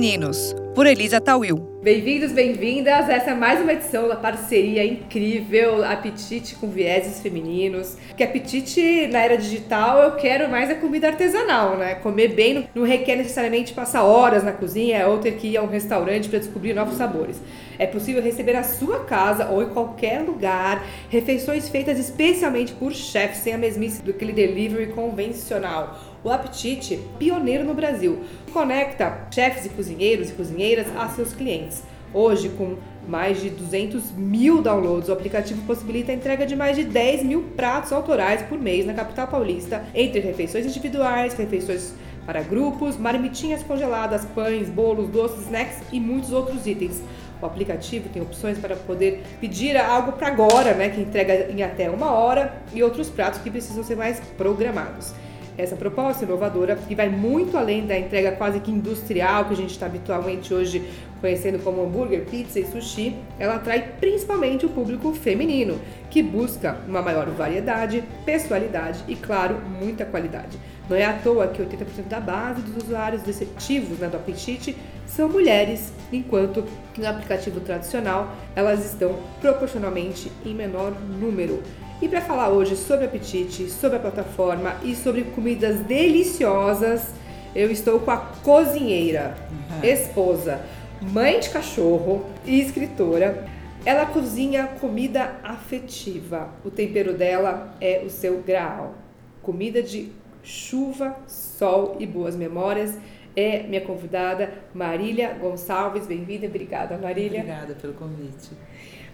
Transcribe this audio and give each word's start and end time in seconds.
Femininos, 0.00 0.56
por 0.74 0.86
Elisa 0.86 1.20
Tawil. 1.20 1.58
Bem-vindos, 1.82 2.32
bem-vindas. 2.32 3.10
Essa 3.10 3.32
é 3.32 3.34
mais 3.34 3.60
uma 3.60 3.74
edição 3.74 4.08
da 4.08 4.16
parceria 4.16 4.82
incrível 4.82 5.84
Apetite 5.84 6.54
com 6.54 6.70
Vieses 6.70 7.20
Femininos. 7.20 7.98
Que 8.16 8.24
apetite 8.24 9.06
na 9.08 9.18
era 9.18 9.36
digital 9.36 9.98
eu 10.00 10.12
quero 10.12 10.50
mais 10.50 10.70
a 10.70 10.74
comida 10.74 11.08
artesanal, 11.08 11.76
né? 11.76 11.96
Comer 11.96 12.28
bem 12.28 12.66
não 12.74 12.82
requer 12.82 13.16
necessariamente 13.16 13.74
passar 13.74 14.02
horas 14.02 14.42
na 14.42 14.52
cozinha 14.52 15.06
ou 15.06 15.18
ter 15.18 15.32
que 15.32 15.48
ir 15.48 15.58
a 15.58 15.62
um 15.62 15.68
restaurante 15.68 16.30
para 16.30 16.38
descobrir 16.38 16.72
novos 16.72 16.96
sabores. 16.96 17.38
É 17.78 17.86
possível 17.86 18.22
receber 18.22 18.56
à 18.56 18.62
sua 18.62 19.04
casa 19.04 19.48
ou 19.50 19.62
em 19.62 19.68
qualquer 19.68 20.22
lugar 20.22 20.82
refeições 21.10 21.68
feitas 21.68 21.98
especialmente 21.98 22.72
por 22.72 22.92
chefes 22.92 23.40
sem 23.40 23.52
a 23.52 23.58
mesmice 23.58 24.02
do 24.02 24.12
aquele 24.12 24.32
delivery 24.32 24.92
convencional 24.92 26.09
o 26.22 26.30
Apetite, 26.30 27.00
pioneiro 27.18 27.64
no 27.64 27.74
Brasil, 27.74 28.20
conecta 28.52 29.26
chefes 29.30 29.66
e 29.66 29.68
cozinheiros 29.70 30.30
e 30.30 30.32
cozinheiras 30.32 30.86
a 30.96 31.08
seus 31.08 31.32
clientes. 31.32 31.82
Hoje, 32.12 32.48
com 32.50 32.76
mais 33.06 33.40
de 33.40 33.50
200 33.50 34.12
mil 34.12 34.60
downloads, 34.60 35.08
o 35.08 35.12
aplicativo 35.12 35.62
possibilita 35.62 36.10
a 36.10 36.14
entrega 36.14 36.44
de 36.44 36.56
mais 36.56 36.76
de 36.76 36.84
10 36.84 37.22
mil 37.22 37.42
pratos 37.56 37.92
autorais 37.92 38.42
por 38.42 38.58
mês 38.58 38.84
na 38.84 38.94
capital 38.94 39.28
paulista, 39.28 39.84
entre 39.94 40.20
refeições 40.20 40.66
individuais, 40.66 41.34
refeições 41.34 41.94
para 42.26 42.42
grupos, 42.42 42.96
marmitinhas 42.96 43.62
congeladas, 43.62 44.24
pães, 44.24 44.68
bolos, 44.68 45.08
doces, 45.08 45.44
snacks 45.44 45.78
e 45.92 45.98
muitos 45.98 46.32
outros 46.32 46.66
itens. 46.66 47.00
O 47.40 47.46
aplicativo 47.46 48.08
tem 48.10 48.20
opções 48.20 48.58
para 48.58 48.76
poder 48.76 49.22
pedir 49.40 49.76
algo 49.76 50.12
para 50.12 50.28
agora, 50.28 50.74
né, 50.74 50.90
que 50.90 51.00
entrega 51.00 51.50
em 51.50 51.62
até 51.62 51.88
uma 51.88 52.10
hora, 52.10 52.60
e 52.74 52.82
outros 52.82 53.08
pratos 53.08 53.40
que 53.40 53.50
precisam 53.50 53.82
ser 53.82 53.96
mais 53.96 54.20
programados. 54.36 55.14
Essa 55.60 55.76
proposta 55.76 56.24
inovadora, 56.24 56.74
que 56.74 56.94
vai 56.94 57.10
muito 57.10 57.56
além 57.58 57.86
da 57.86 57.98
entrega 57.98 58.32
quase 58.32 58.60
que 58.60 58.70
industrial 58.70 59.44
que 59.44 59.52
a 59.52 59.56
gente 59.56 59.72
está 59.72 59.84
habitualmente 59.84 60.54
hoje 60.54 60.82
conhecendo 61.20 61.62
como 61.62 61.82
hambúrguer, 61.82 62.24
pizza 62.24 62.58
e 62.58 62.64
sushi, 62.64 63.14
ela 63.38 63.56
atrai 63.56 63.92
principalmente 64.00 64.64
o 64.64 64.70
público 64.70 65.12
feminino, 65.12 65.78
que 66.08 66.22
busca 66.22 66.78
uma 66.88 67.02
maior 67.02 67.28
variedade, 67.28 68.02
pessoalidade 68.24 69.04
e, 69.06 69.14
claro, 69.14 69.60
muita 69.78 70.06
qualidade. 70.06 70.58
Não 70.88 70.96
é 70.96 71.04
à 71.04 71.12
toa 71.12 71.46
que 71.48 71.62
80% 71.62 72.08
da 72.08 72.20
base 72.20 72.62
dos 72.62 72.84
usuários 72.84 73.22
receptivos 73.22 73.98
né, 73.98 74.08
do 74.08 74.16
apetite 74.16 74.74
são 75.06 75.28
mulheres, 75.28 75.92
enquanto 76.10 76.64
no 76.96 77.06
aplicativo 77.06 77.60
tradicional 77.60 78.34
elas 78.56 78.84
estão 78.86 79.14
proporcionalmente 79.40 80.32
em 80.44 80.54
menor 80.54 80.92
número. 81.20 81.62
E 82.02 82.08
para 82.08 82.22
falar 82.22 82.48
hoje 82.48 82.76
sobre 82.76 83.04
apetite, 83.04 83.68
sobre 83.68 83.98
a 83.98 84.00
plataforma 84.00 84.74
e 84.82 84.96
sobre 84.96 85.22
comidas 85.22 85.80
deliciosas, 85.80 87.12
eu 87.54 87.70
estou 87.70 88.00
com 88.00 88.10
a 88.10 88.16
cozinheira, 88.16 89.36
uhum. 89.50 89.84
esposa, 89.84 90.62
mãe 91.02 91.38
de 91.38 91.50
cachorro 91.50 92.24
e 92.46 92.58
escritora. 92.58 93.46
Ela 93.84 94.06
cozinha 94.06 94.66
comida 94.80 95.36
afetiva. 95.42 96.48
O 96.64 96.70
tempero 96.70 97.12
dela 97.12 97.76
é 97.82 98.02
o 98.02 98.08
seu 98.08 98.40
graal. 98.40 98.94
Comida 99.42 99.82
de 99.82 100.10
chuva, 100.42 101.16
sol 101.26 101.96
e 102.00 102.06
boas 102.06 102.34
memórias. 102.34 102.96
É 103.36 103.62
minha 103.62 103.80
convidada 103.82 104.54
Marília 104.72 105.36
Gonçalves. 105.38 106.06
Bem-vinda, 106.06 106.46
obrigada, 106.46 106.96
Marília. 106.96 107.40
Obrigada 107.40 107.74
pelo 107.74 107.92
convite. 107.92 108.52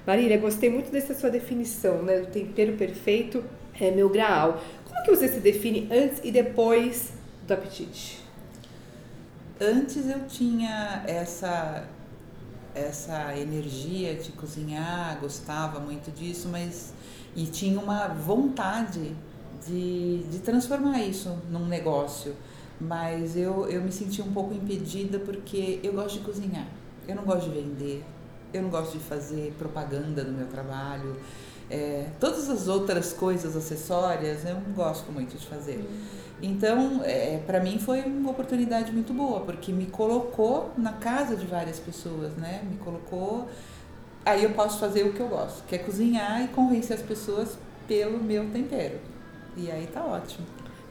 Marília, 0.07 0.39
gostei 0.39 0.71
muito 0.71 0.91
dessa 0.91 1.15
sua 1.15 1.31
definição, 1.31 2.03
né? 2.03 2.21
Do 2.21 2.29
tempero 2.29 2.77
perfeito 2.77 3.45
é 3.79 3.91
meu 3.91 4.09
graal. 4.09 4.63
Como 4.85 5.03
que 5.03 5.11
você 5.11 5.29
se 5.29 5.41
define 5.41 5.89
antes 5.91 6.21
e 6.23 6.31
depois 6.31 7.13
do 7.47 7.53
apetite? 7.53 8.21
Antes 9.61 10.09
eu 10.09 10.27
tinha 10.27 11.03
essa 11.07 11.89
essa 12.75 13.35
energia 13.37 14.15
de 14.15 14.31
cozinhar, 14.33 15.19
gostava 15.19 15.81
muito 15.81 16.11
disso, 16.11 16.47
mas 16.51 16.93
e 17.35 17.47
tinha 17.47 17.81
uma 17.81 18.09
vontade 18.09 19.17
de, 19.67 20.19
de 20.25 20.39
transformar 20.41 21.01
isso 21.03 21.37
num 21.51 21.67
negócio. 21.67 22.37
Mas 22.79 23.35
eu, 23.35 23.67
eu 23.71 23.81
me 23.81 23.91
senti 23.91 24.21
um 24.21 24.31
pouco 24.31 24.53
impedida 24.53 25.19
porque 25.19 25.81
eu 25.83 25.95
gosto 25.95 26.19
de 26.19 26.25
cozinhar. 26.25 26.69
Eu 27.09 27.17
não 27.17 27.25
gosto 27.25 27.49
de 27.49 27.59
vender, 27.59 28.05
eu 28.57 28.63
não 28.63 28.71
gosto 28.71 28.99
de 28.99 29.05
fazer 29.05 29.55
propaganda 29.59 30.25
do 30.25 30.33
meu 30.33 30.47
trabalho. 30.47 31.17
É, 31.69 32.07
todas 32.21 32.49
as 32.49 32.69
outras 32.69 33.13
coisas 33.13 33.57
acessórias 33.57 34.45
eu 34.45 34.55
não 34.55 34.73
gosto 34.73 35.11
muito 35.11 35.37
de 35.37 35.47
fazer. 35.47 35.85
Então, 36.41 37.01
é, 37.03 37.41
para 37.47 37.61
mim 37.61 37.79
foi 37.79 38.03
uma 38.03 38.31
oportunidade 38.31 38.93
muito 38.93 39.13
boa, 39.13 39.41
porque 39.41 39.73
me 39.73 39.87
colocou 39.87 40.71
na 40.77 40.93
casa 40.93 41.35
de 41.35 41.47
várias 41.47 41.79
pessoas, 41.79 42.35
né? 42.35 42.63
Me 42.71 42.77
colocou. 42.77 43.49
Aí 44.25 44.45
eu 44.45 44.51
posso 44.51 44.79
fazer 44.79 45.05
o 45.05 45.13
que 45.13 45.21
eu 45.21 45.29
gosto, 45.29 45.65
que 45.67 45.75
é 45.75 45.79
cozinhar 45.79 46.43
e 46.43 46.49
convencer 46.49 46.97
as 46.97 47.03
pessoas 47.03 47.57
pelo 47.89 48.23
meu 48.23 48.51
tempero. 48.51 48.99
E 49.57 49.71
aí 49.71 49.87
tá 49.87 50.05
ótimo. 50.05 50.47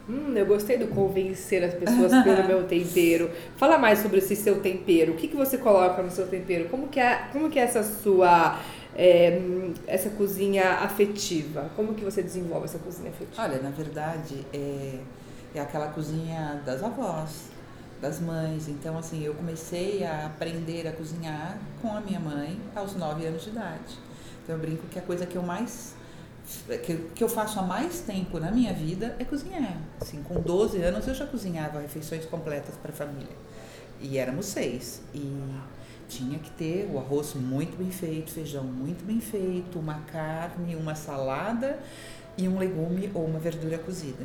Hum, 0.08 0.34
eu 0.36 0.46
gostei 0.46 0.78
do 0.78 0.86
convencer 0.86 1.64
as 1.64 1.74
pessoas 1.74 2.12
pelo 2.22 2.46
meu 2.46 2.64
tempero. 2.68 3.30
Fala 3.56 3.76
mais 3.76 3.98
sobre 3.98 4.18
esse 4.18 4.36
seu 4.36 4.60
tempero. 4.60 5.12
O 5.12 5.16
que, 5.16 5.26
que 5.26 5.36
você 5.36 5.58
coloca 5.58 6.00
no 6.00 6.10
seu 6.10 6.28
tempero? 6.28 6.68
Como 6.68 6.86
que 6.88 7.00
é, 7.00 7.28
como 7.32 7.50
que 7.50 7.58
é 7.58 7.62
essa 7.62 7.82
sua 7.82 8.60
é, 8.94 9.40
essa 9.86 10.10
cozinha 10.10 10.74
afetiva? 10.74 11.70
Como 11.74 11.94
que 11.94 12.04
você 12.04 12.22
desenvolve 12.22 12.66
essa 12.66 12.78
cozinha 12.78 13.10
afetiva? 13.10 13.42
Olha, 13.42 13.60
na 13.60 13.70
verdade, 13.70 14.46
é, 14.52 15.00
é 15.54 15.60
aquela 15.60 15.88
cozinha 15.88 16.62
das 16.64 16.84
avós, 16.84 17.50
das 18.00 18.20
mães. 18.20 18.68
Então, 18.68 18.96
assim, 18.96 19.24
eu 19.24 19.34
comecei 19.34 20.04
a 20.04 20.26
aprender 20.26 20.86
a 20.86 20.92
cozinhar 20.92 21.58
com 21.82 21.96
a 21.96 22.00
minha 22.00 22.20
mãe 22.20 22.60
aos 22.76 22.94
9 22.94 23.26
anos 23.26 23.42
de 23.42 23.50
idade. 23.50 23.98
Então, 24.44 24.54
eu 24.54 24.60
brinco 24.60 24.86
que 24.88 25.00
a 25.00 25.02
coisa 25.02 25.26
que 25.26 25.34
eu 25.34 25.42
mais 25.42 25.95
que, 26.84 26.96
que 27.14 27.24
eu 27.24 27.28
faço 27.28 27.58
há 27.58 27.62
mais 27.62 28.00
tempo 28.00 28.38
na 28.38 28.50
minha 28.50 28.72
vida 28.72 29.16
é 29.18 29.24
cozinhar. 29.24 29.76
Assim, 30.00 30.22
com 30.22 30.40
12 30.40 30.80
anos 30.80 31.06
eu 31.06 31.14
já 31.14 31.26
cozinhava 31.26 31.80
refeições 31.80 32.24
completas 32.24 32.74
para 32.76 32.92
a 32.92 32.94
família. 32.94 33.36
E 34.00 34.18
éramos 34.18 34.46
seis. 34.46 35.02
E 35.14 35.42
tinha 36.08 36.38
que 36.38 36.50
ter 36.52 36.88
o 36.92 36.98
arroz 36.98 37.34
muito 37.34 37.76
bem 37.76 37.90
feito, 37.90 38.30
feijão 38.30 38.62
muito 38.62 39.04
bem 39.04 39.20
feito, 39.20 39.78
uma 39.78 40.00
carne, 40.12 40.76
uma 40.76 40.94
salada 40.94 41.78
e 42.38 42.48
um 42.48 42.58
legume 42.58 43.10
ou 43.12 43.24
uma 43.24 43.38
verdura 43.38 43.78
cozida. 43.78 44.24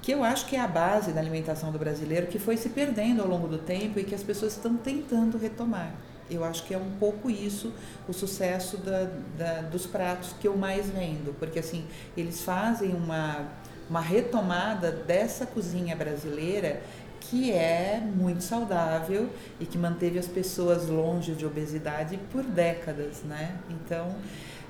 Que 0.00 0.12
eu 0.12 0.22
acho 0.22 0.46
que 0.46 0.56
é 0.56 0.60
a 0.60 0.68
base 0.68 1.12
da 1.12 1.20
alimentação 1.20 1.72
do 1.72 1.78
brasileiro 1.78 2.26
que 2.26 2.38
foi 2.38 2.56
se 2.56 2.68
perdendo 2.70 3.22
ao 3.22 3.28
longo 3.28 3.48
do 3.48 3.58
tempo 3.58 3.98
e 3.98 4.04
que 4.04 4.14
as 4.14 4.22
pessoas 4.22 4.52
estão 4.52 4.76
tentando 4.76 5.38
retomar. 5.38 5.94
Eu 6.30 6.44
acho 6.44 6.64
que 6.64 6.72
é 6.74 6.78
um 6.78 6.92
pouco 6.98 7.30
isso 7.30 7.72
o 8.08 8.12
sucesso 8.12 8.78
da, 8.78 9.10
da, 9.36 9.60
dos 9.62 9.86
pratos 9.86 10.34
que 10.40 10.48
eu 10.48 10.56
mais 10.56 10.88
vendo, 10.88 11.34
porque 11.38 11.58
assim 11.58 11.84
eles 12.16 12.42
fazem 12.42 12.94
uma, 12.94 13.46
uma 13.88 14.00
retomada 14.00 14.90
dessa 14.90 15.44
cozinha 15.44 15.94
brasileira 15.94 16.80
que 17.20 17.52
é 17.52 18.00
muito 18.00 18.42
saudável 18.42 19.30
e 19.58 19.64
que 19.64 19.78
manteve 19.78 20.18
as 20.18 20.26
pessoas 20.26 20.88
longe 20.88 21.32
de 21.32 21.46
obesidade 21.46 22.18
por 22.30 22.42
décadas, 22.42 23.22
né? 23.22 23.56
Então 23.70 24.14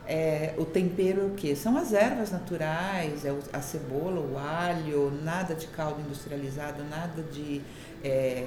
é, 0.06 0.54
o 0.58 0.64
tempero 0.64 1.28
o 1.28 1.30
que 1.30 1.56
são 1.56 1.76
as 1.76 1.92
ervas 1.92 2.30
naturais, 2.30 3.24
é 3.24 3.34
a 3.52 3.60
cebola, 3.60 4.20
o 4.20 4.38
alho, 4.38 5.10
nada 5.22 5.54
de 5.54 5.66
caldo 5.68 6.00
industrializado, 6.00 6.84
nada 6.84 7.22
de 7.22 7.62
é, 8.02 8.46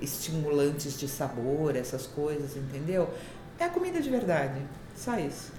estimulantes 0.00 0.98
de 0.98 1.08
sabor, 1.08 1.76
essas 1.76 2.06
coisas, 2.06 2.56
entendeu? 2.56 3.08
É 3.58 3.64
a 3.64 3.68
comida 3.68 4.00
de 4.00 4.08
verdade, 4.08 4.60
só 4.96 5.18
isso. 5.18 5.52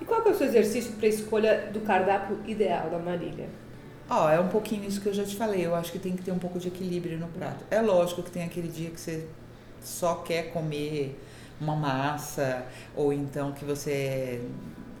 E 0.00 0.04
qual 0.04 0.22
é 0.26 0.30
o 0.30 0.34
seu 0.34 0.46
exercício 0.46 0.92
para 0.92 1.06
a 1.06 1.08
escolha 1.08 1.70
do 1.72 1.80
cardápio 1.80 2.38
ideal 2.46 2.90
da 2.90 2.98
Marília? 2.98 3.48
Ó, 4.08 4.26
oh, 4.26 4.28
é 4.28 4.38
um 4.38 4.48
pouquinho 4.48 4.84
isso 4.84 5.00
que 5.00 5.08
eu 5.08 5.14
já 5.14 5.24
te 5.24 5.34
falei. 5.34 5.64
Eu 5.64 5.74
acho 5.74 5.90
que 5.90 5.98
tem 5.98 6.14
que 6.14 6.22
ter 6.22 6.30
um 6.30 6.38
pouco 6.38 6.58
de 6.58 6.68
equilíbrio 6.68 7.18
no 7.18 7.28
prato. 7.28 7.64
É 7.70 7.80
lógico 7.80 8.22
que 8.22 8.30
tem 8.30 8.44
aquele 8.44 8.68
dia 8.68 8.90
que 8.90 9.00
você 9.00 9.26
só 9.82 10.16
quer 10.16 10.52
comer 10.52 11.18
uma 11.60 11.74
massa 11.74 12.66
ou 12.94 13.12
então 13.12 13.52
que 13.52 13.64
você 13.64 14.42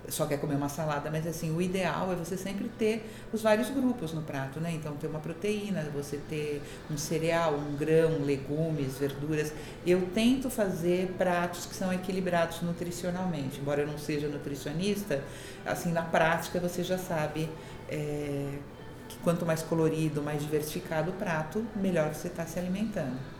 só 0.08 0.26
quer 0.26 0.38
comer 0.38 0.54
uma 0.54 0.68
salada, 0.68 1.10
mas 1.10 1.26
assim, 1.26 1.54
o 1.54 1.62
ideal 1.62 2.12
é 2.12 2.14
você 2.14 2.36
sempre 2.36 2.68
ter 2.68 3.10
os 3.32 3.42
vários 3.42 3.70
grupos 3.70 4.12
no 4.12 4.22
prato, 4.22 4.60
né? 4.60 4.72
Então 4.72 4.94
ter 4.96 5.06
uma 5.06 5.18
proteína, 5.18 5.82
você 5.94 6.18
ter 6.28 6.62
um 6.90 6.96
cereal, 6.96 7.54
um 7.54 7.76
grão, 7.76 8.22
legumes, 8.22 8.98
verduras. 8.98 9.52
Eu 9.86 10.08
tento 10.14 10.50
fazer 10.50 11.14
pratos 11.16 11.66
que 11.66 11.74
são 11.74 11.92
equilibrados 11.92 12.60
nutricionalmente, 12.62 13.60
embora 13.60 13.82
eu 13.82 13.86
não 13.86 13.98
seja 13.98 14.28
nutricionista, 14.28 15.22
assim, 15.64 15.92
na 15.92 16.02
prática 16.02 16.60
você 16.60 16.82
já 16.82 16.98
sabe 16.98 17.48
é, 17.88 18.58
que 19.08 19.16
quanto 19.18 19.46
mais 19.46 19.62
colorido, 19.62 20.22
mais 20.22 20.42
diversificado 20.42 21.10
o 21.10 21.14
prato, 21.14 21.64
melhor 21.76 22.14
você 22.14 22.28
está 22.28 22.46
se 22.46 22.58
alimentando. 22.58 23.34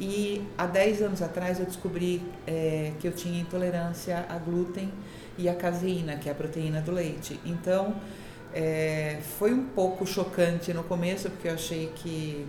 E 0.00 0.46
há 0.56 0.64
10 0.64 1.02
anos 1.02 1.22
atrás 1.22 1.58
eu 1.58 1.66
descobri 1.66 2.22
é, 2.46 2.92
que 3.00 3.08
eu 3.08 3.12
tinha 3.12 3.40
intolerância 3.40 4.24
a 4.28 4.38
glúten 4.38 4.92
e 5.38 5.48
a 5.48 5.54
caseína, 5.54 6.16
que 6.16 6.28
é 6.28 6.32
a 6.32 6.34
proteína 6.34 6.80
do 6.80 6.90
leite. 6.90 7.40
Então, 7.46 7.94
é, 8.52 9.18
foi 9.38 9.54
um 9.54 9.64
pouco 9.64 10.06
chocante 10.06 10.72
no 10.74 10.82
começo, 10.82 11.30
porque 11.30 11.48
eu 11.48 11.54
achei 11.54 11.92
que 11.94 12.46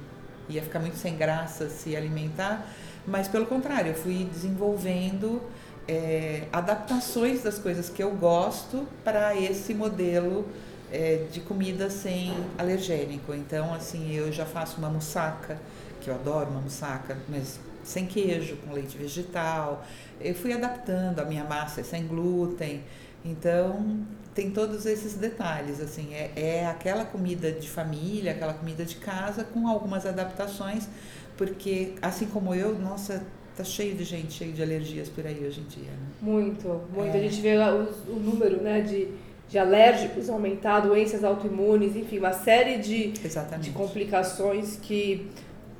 ia 0.49 0.61
ficar 0.61 0.79
muito 0.79 0.97
sem 0.97 1.15
graça 1.15 1.69
se 1.69 1.95
alimentar, 1.95 2.67
mas 3.05 3.27
pelo 3.27 3.45
contrário, 3.45 3.91
eu 3.91 3.95
fui 3.95 4.27
desenvolvendo 4.31 5.41
é, 5.87 6.47
adaptações 6.51 7.43
das 7.43 7.59
coisas 7.59 7.89
que 7.89 8.01
eu 8.01 8.11
gosto 8.11 8.87
para 9.03 9.35
esse 9.35 9.73
modelo 9.73 10.47
é, 10.91 11.25
de 11.31 11.39
comida 11.41 11.89
sem 11.89 12.33
alergênico. 12.57 13.33
Então, 13.33 13.73
assim, 13.73 14.13
eu 14.13 14.31
já 14.31 14.45
faço 14.45 14.77
uma 14.77 14.89
moussaka, 14.89 15.59
que 16.01 16.09
eu 16.09 16.15
adoro 16.15 16.49
uma 16.49 16.61
moussaka, 16.61 17.17
mas 17.27 17.59
sem 17.89 18.05
queijo, 18.05 18.57
com 18.57 18.73
leite 18.73 18.97
vegetal. 18.97 19.85
Eu 20.19 20.35
fui 20.35 20.53
adaptando, 20.53 21.19
a 21.19 21.25
minha 21.25 21.43
massa 21.43 21.81
é 21.81 21.83
sem 21.83 22.07
glúten. 22.07 22.83
Então, 23.23 23.99
tem 24.33 24.51
todos 24.51 24.85
esses 24.85 25.15
detalhes, 25.15 25.81
assim, 25.81 26.13
é, 26.13 26.31
é 26.35 26.65
aquela 26.65 27.03
comida 27.03 27.51
de 27.51 27.69
família, 27.69 28.31
aquela 28.31 28.53
comida 28.53 28.85
de 28.85 28.95
casa 28.95 29.43
com 29.43 29.67
algumas 29.67 30.05
adaptações, 30.05 30.87
porque 31.35 31.93
assim 32.01 32.27
como 32.27 32.55
eu, 32.55 32.77
nossa, 32.77 33.25
tá 33.57 33.63
cheio 33.63 33.95
de 33.95 34.03
gente, 34.05 34.33
cheio 34.33 34.53
de 34.53 34.61
alergias 34.61 35.09
por 35.09 35.25
aí 35.25 35.45
hoje 35.45 35.59
em 35.59 35.65
dia. 35.65 35.91
Né? 35.91 36.07
Muito, 36.21 36.81
muito. 36.93 37.15
É. 37.15 37.19
A 37.19 37.23
gente 37.23 37.41
vê 37.41 37.57
o, 37.57 38.13
o 38.13 38.19
número, 38.19 38.61
né, 38.61 38.81
de 38.81 39.09
de 39.49 39.57
alérgicos 39.57 40.29
aumentar, 40.29 40.81
doenças 40.81 41.23
autoimunes, 41.23 41.95
enfim, 41.95 42.19
uma 42.19 42.33
série 42.33 42.77
de, 42.77 43.13
de 43.59 43.71
complicações 43.71 44.77
que 44.79 45.27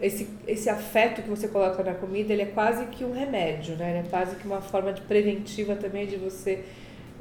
esse, 0.02 0.30
esse 0.48 0.70
afeto 0.70 1.22
que 1.22 1.30
você 1.30 1.48
coloca 1.48 1.84
na 1.84 1.94
comida, 1.94 2.32
ele 2.32 2.44
é 2.44 2.46
quase 2.46 2.86
que 2.88 3.04
um 3.04 3.12
remédio, 3.12 3.76
né? 3.76 3.90
Ele 3.90 4.08
é 4.08 4.10
quase 4.10 4.36
que 4.38 4.46
uma 4.46 4.62
forma 4.62 4.94
de 4.94 5.02
preventiva 5.02 5.76
também 5.76 6.08
de 6.08 6.16
você 6.16 6.64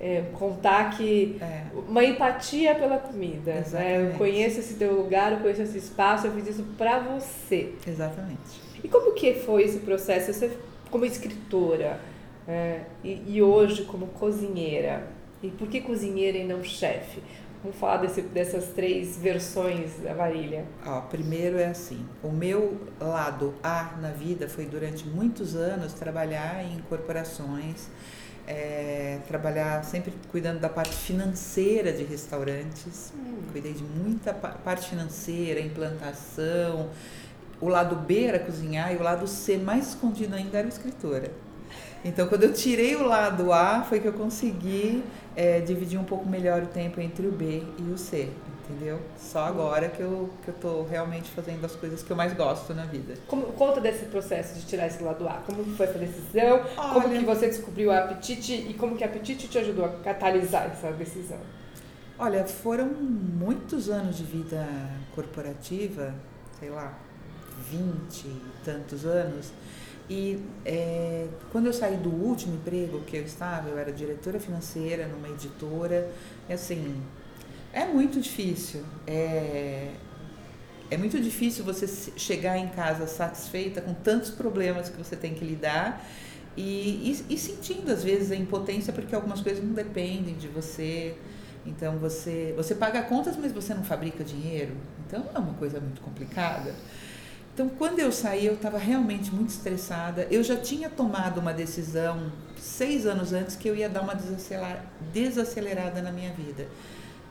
é, 0.01 0.23
contar 0.33 0.97
que 0.97 1.37
é. 1.41 1.65
uma 1.89 2.05
empatia 2.05 2.75
pela 2.75 2.99
comida. 2.99 3.65
Né? 3.73 4.13
Eu 4.13 4.17
conheço 4.17 4.61
esse 4.61 4.75
teu 4.75 4.93
lugar, 4.93 5.33
eu 5.33 5.39
conheço 5.39 5.63
esse 5.63 5.79
espaço, 5.79 6.27
eu 6.27 6.33
fiz 6.33 6.49
isso 6.49 6.65
para 6.77 7.01
você. 7.01 7.73
Exatamente. 7.87 8.61
E 8.83 8.89
como 8.89 9.13
que 9.13 9.35
foi 9.35 9.65
esse 9.65 9.81
processo? 9.81 10.33
Você 10.33 10.57
como 10.91 11.05
escritora 11.05 12.01
é, 12.47 12.81
e, 13.05 13.23
e 13.27 13.43
hoje 13.43 13.83
como 13.83 14.07
cozinheira, 14.07 15.07
e 15.43 15.49
por 15.49 15.69
que 15.69 15.81
cozinheira 15.81 16.39
e 16.39 16.45
não 16.45 16.63
chefe? 16.63 17.21
Vamos 17.62 17.76
falar 17.76 17.96
desse, 17.96 18.22
dessas 18.22 18.69
três 18.69 19.16
versões 19.16 19.99
da 19.99 20.14
varilha. 20.14 20.64
Ó, 20.87 21.00
primeiro 21.02 21.58
é 21.58 21.66
assim, 21.66 22.06
o 22.22 22.31
meu 22.31 22.81
lado 23.00 23.52
A 23.62 23.96
na 24.00 24.10
vida 24.10 24.49
foi 24.49 24.64
durante 24.64 25.06
muitos 25.06 25.56
anos 25.56 25.93
trabalhar 25.93 26.64
em 26.64 26.78
corporações, 26.88 27.88
é, 28.46 29.19
trabalhar 29.26 29.84
sempre 29.84 30.12
cuidando 30.31 30.60
da 30.60 30.69
parte 30.69 30.94
financeira 30.94 31.93
de 31.93 32.05
restaurantes. 32.05 33.12
Hum. 33.16 33.43
Cuidei 33.50 33.72
de 33.72 33.82
muita 33.82 34.32
parte 34.32 34.90
financeira, 34.90 35.60
implantação. 35.60 36.90
O 37.60 37.69
lado 37.69 37.96
B 37.96 38.25
era 38.25 38.38
cozinhar 38.38 38.93
e 38.93 38.96
o 38.96 39.02
lado 39.02 39.26
C, 39.26 39.58
mais 39.58 39.88
escondido 39.88 40.37
ainda, 40.37 40.58
era 40.58 40.69
escritora. 40.69 41.32
Então, 42.05 42.29
quando 42.29 42.44
eu 42.44 42.53
tirei 42.53 42.94
o 42.97 43.06
lado 43.06 43.53
A, 43.53 43.82
foi 43.82 44.00
que 44.00 44.06
eu 44.06 44.12
consegui 44.12 45.03
é, 45.37 45.61
dividir 45.61 45.99
um 45.99 46.05
pouco 46.05 46.29
melhor 46.29 46.62
o 46.62 46.67
tempo 46.67 47.00
entre 47.00 47.26
o 47.26 47.31
B 47.32 47.62
e 47.79 47.91
o 47.93 47.99
C, 47.99 48.31
entendeu? 48.65 49.00
Só 49.19 49.41
agora 49.41 49.88
que 49.88 50.00
eu, 50.00 50.31
que 50.43 50.49
eu 50.49 50.55
tô 50.55 50.82
realmente 50.85 51.31
fazendo 51.31 51.65
as 51.65 51.75
coisas 51.75 52.03
que 52.03 52.11
eu 52.11 52.17
mais 52.17 52.32
gosto 52.32 52.73
na 52.73 52.85
vida. 52.85 53.15
Como, 53.26 53.47
conta 53.53 53.81
desse 53.81 54.06
processo 54.06 54.59
de 54.59 54.67
tirar 54.67 54.87
esse 54.87 55.03
lado 55.03 55.29
A. 55.29 55.43
Como 55.47 55.65
foi 55.76 55.87
essa 55.87 55.99
decisão? 55.99 56.62
Olha, 56.76 57.03
como 57.03 57.09
que 57.11 57.25
você 57.25 57.49
descobriu 57.49 57.91
o 57.91 57.93
apetite 57.93 58.53
e 58.53 58.75
como 58.75 58.97
que 58.97 59.05
o 59.05 59.06
apetite 59.06 59.49
te 59.49 59.59
ajudou 59.59 59.85
a 59.85 59.88
catalisar 59.88 60.67
essa 60.67 60.93
decisão? 60.93 61.38
Olha, 62.19 62.44
foram 62.44 62.87
muitos 62.87 63.88
anos 63.88 64.17
de 64.17 64.25
vida 64.25 64.67
corporativa, 65.15 66.12
sei 66.59 66.69
lá, 66.69 66.99
20 67.70 68.25
e 68.25 68.43
tantos 68.65 69.05
anos, 69.05 69.53
e 70.08 70.43
é, 70.64 71.26
quando 71.52 71.66
eu 71.66 71.72
saí 71.72 71.96
do 71.96 72.10
último 72.10 72.55
emprego 72.55 73.00
que 73.00 73.16
eu 73.16 73.25
estava, 73.25 73.69
eu 73.69 73.78
era 73.78 73.93
diretora 73.93 74.40
financeira 74.40 75.06
numa 75.06 75.28
editora, 75.28 76.10
e 76.49 76.52
assim, 76.52 76.96
é 77.72 77.84
muito 77.84 78.20
difícil. 78.20 78.82
É, 79.06 79.90
é 80.90 80.96
muito 80.96 81.20
difícil 81.20 81.64
você 81.64 81.87
chegar 82.16 82.56
em 82.56 82.69
casa 82.69 83.06
satisfeita 83.06 83.82
com 83.82 83.93
tantos 83.93 84.31
problemas 84.31 84.88
que 84.88 84.96
você 84.96 85.14
tem 85.14 85.34
que 85.34 85.44
lidar 85.44 86.02
e, 86.56 87.12
e, 87.28 87.34
e 87.34 87.38
sentindo 87.38 87.93
às 87.93 88.02
vezes 88.02 88.32
a 88.32 88.37
impotência 88.37 88.93
porque 88.93 89.14
algumas 89.14 89.40
coisas 89.40 89.62
não 89.62 89.75
dependem 89.75 90.34
de 90.34 90.49
você. 90.49 91.14
Então 91.66 91.99
você, 91.99 92.55
você 92.56 92.75
paga 92.75 93.02
contas, 93.02 93.37
mas 93.37 93.52
você 93.52 93.75
não 93.75 93.84
fabrica 93.84 94.25
dinheiro. 94.25 94.75
Então 95.06 95.25
é 95.34 95.38
uma 95.38 95.55
coisa 95.55 95.78
muito 95.78 96.00
complicada. 96.00 96.75
Então, 97.58 97.69
quando 97.70 97.99
eu 97.99 98.12
saí, 98.12 98.46
eu 98.46 98.55
estava 98.55 98.78
realmente 98.78 99.34
muito 99.34 99.49
estressada. 99.49 100.28
Eu 100.31 100.44
já 100.44 100.56
tinha 100.56 100.88
tomado 100.88 101.40
uma 101.40 101.52
decisão 101.52 102.31
seis 102.56 103.05
anos 103.05 103.32
antes 103.32 103.56
que 103.56 103.66
eu 103.66 103.75
ia 103.75 103.88
dar 103.88 104.02
uma 104.02 104.14
desacelerada 105.12 106.00
na 106.00 106.12
minha 106.12 106.32
vida. 106.32 106.69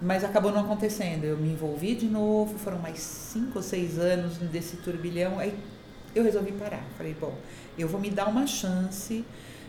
Mas 0.02 0.26
acabou 0.26 0.52
não 0.52 0.66
acontecendo. 0.66 1.24
Eu 1.24 1.38
me 1.38 1.54
envolvi 1.54 1.96
de 1.96 2.08
novo, 2.08 2.60
foram 2.60 2.78
mais 2.78 3.00
cinco 3.00 3.60
ou 3.60 3.64
seis 3.64 3.98
anos 3.98 4.36
desse 4.36 4.76
turbilhão. 4.76 5.40
Aí 5.40 5.58
eu 6.14 6.26
resolvi 6.26 6.52
parar. 6.52 6.84
Falei, 6.98 7.16
bom, 7.18 7.34
eu 7.80 7.88
vou 7.88 7.98
me 7.98 8.10
dar 8.10 8.28
uma 8.28 8.46
chance 8.46 9.24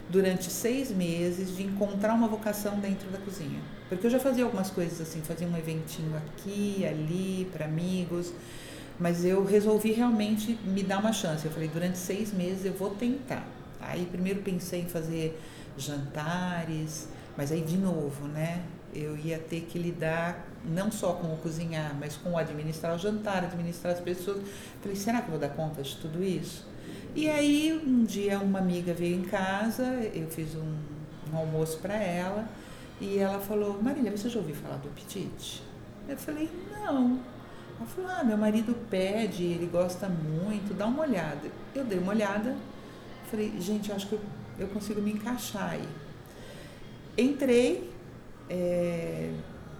durante 0.09 0.51
seis 0.51 0.91
meses 0.91 1.57
de 1.57 1.63
encontrar 1.63 2.15
uma 2.15 2.27
vocação 2.27 2.81
dentro 2.81 3.09
da 3.11 3.19
cozinha. 3.19 3.61
Porque 3.89 4.09
eu 4.09 4.11
já 4.11 4.19
fazia 4.19 4.43
algumas 4.43 4.71
coisas 4.71 5.01
assim, 5.01 5.21
fazia 5.21 5.47
um 5.47 5.57
eventinho 5.57 6.17
aqui, 6.17 6.85
ali, 6.85 7.49
para 7.53 7.67
amigos 7.67 8.33
mas 8.99 9.25
eu 9.25 9.45
resolvi 9.45 9.93
realmente 9.93 10.59
me 10.65 10.83
dar 10.83 10.99
uma 10.99 11.13
chance. 11.13 11.45
Eu 11.45 11.53
falei, 11.53 11.69
durante 11.69 11.99
seis 11.99 12.33
meses 12.33 12.65
eu 12.65 12.73
vou 12.73 12.91
tentar. 12.91 13.47
Aí 13.81 14.07
primeiro 14.07 14.43
pensei 14.43 14.83
em 14.83 14.89
fazer 14.89 15.41
jantares, 15.77 17.09
mas 17.37 17.53
aí 17.53 17.61
de 17.61 17.77
novo, 17.77 18.27
né? 18.27 18.63
Eu 18.93 19.17
ia 19.17 19.39
ter 19.39 19.61
que 19.63 19.79
lidar 19.79 20.47
não 20.65 20.91
só 20.91 21.13
com 21.13 21.33
o 21.33 21.37
cozinhar, 21.37 21.95
mas 21.99 22.17
com 22.17 22.31
o 22.31 22.39
administrar 22.39 22.95
o 22.95 22.99
jantar, 22.99 23.45
administrar 23.45 23.93
as 23.93 24.01
pessoas. 24.01 24.43
Falei, 24.83 24.97
será 24.97 25.21
que 25.21 25.29
eu 25.29 25.33
vou 25.33 25.39
dar 25.39 25.51
conta 25.51 25.83
de 25.83 25.95
tudo 25.97 26.23
isso? 26.23 26.67
E 27.15 27.29
aí 27.29 27.73
um 27.73 28.05
dia 28.05 28.39
uma 28.41 28.59
amiga 28.59 28.93
veio 28.93 29.17
em 29.17 29.23
casa, 29.23 29.85
eu 30.13 30.27
fiz 30.29 30.55
um, 30.57 30.75
um 31.33 31.37
almoço 31.37 31.79
para 31.79 31.95
ela 31.95 32.49
e 33.01 33.19
ela 33.19 33.39
falou, 33.39 33.81
Marília, 33.81 34.11
você 34.11 34.29
já 34.29 34.39
ouviu 34.39 34.57
falar 34.57 34.77
do 34.79 34.89
apetite? 34.89 35.63
Eu 36.09 36.17
falei, 36.17 36.51
não. 36.73 37.21
Ela 37.79 37.87
falou, 37.87 38.11
ah, 38.11 38.25
meu 38.25 38.37
marido 38.37 38.75
pede, 38.91 39.45
ele 39.45 39.67
gosta 39.67 40.09
muito, 40.09 40.75
dá 40.75 40.87
uma 40.87 41.03
olhada. 41.03 41.49
Eu 41.75 41.85
dei 41.85 41.99
uma 41.99 42.13
olhada, 42.13 42.57
falei, 43.31 43.55
gente, 43.61 43.93
acho 43.93 44.09
que 44.09 44.15
eu, 44.15 44.21
eu 44.59 44.69
consigo 44.69 45.01
me 45.01 45.13
encaixar 45.13 45.71
aí. 45.71 45.89
Entrei, 47.17 47.89
é, 48.51 49.33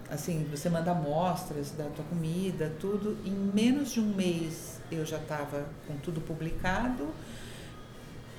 assim, 0.09 0.47
você 0.49 0.69
manda 0.69 0.93
amostras 0.93 1.73
da 1.73 1.85
tua 1.87 2.05
comida, 2.05 2.73
tudo. 2.79 3.17
Em 3.25 3.33
menos 3.33 3.91
de 3.91 4.01
um 4.01 4.15
mês 4.15 4.81
eu 4.93 5.05
já 5.05 5.19
estava 5.19 5.67
com 5.87 5.97
tudo 5.99 6.21
publicado. 6.21 7.09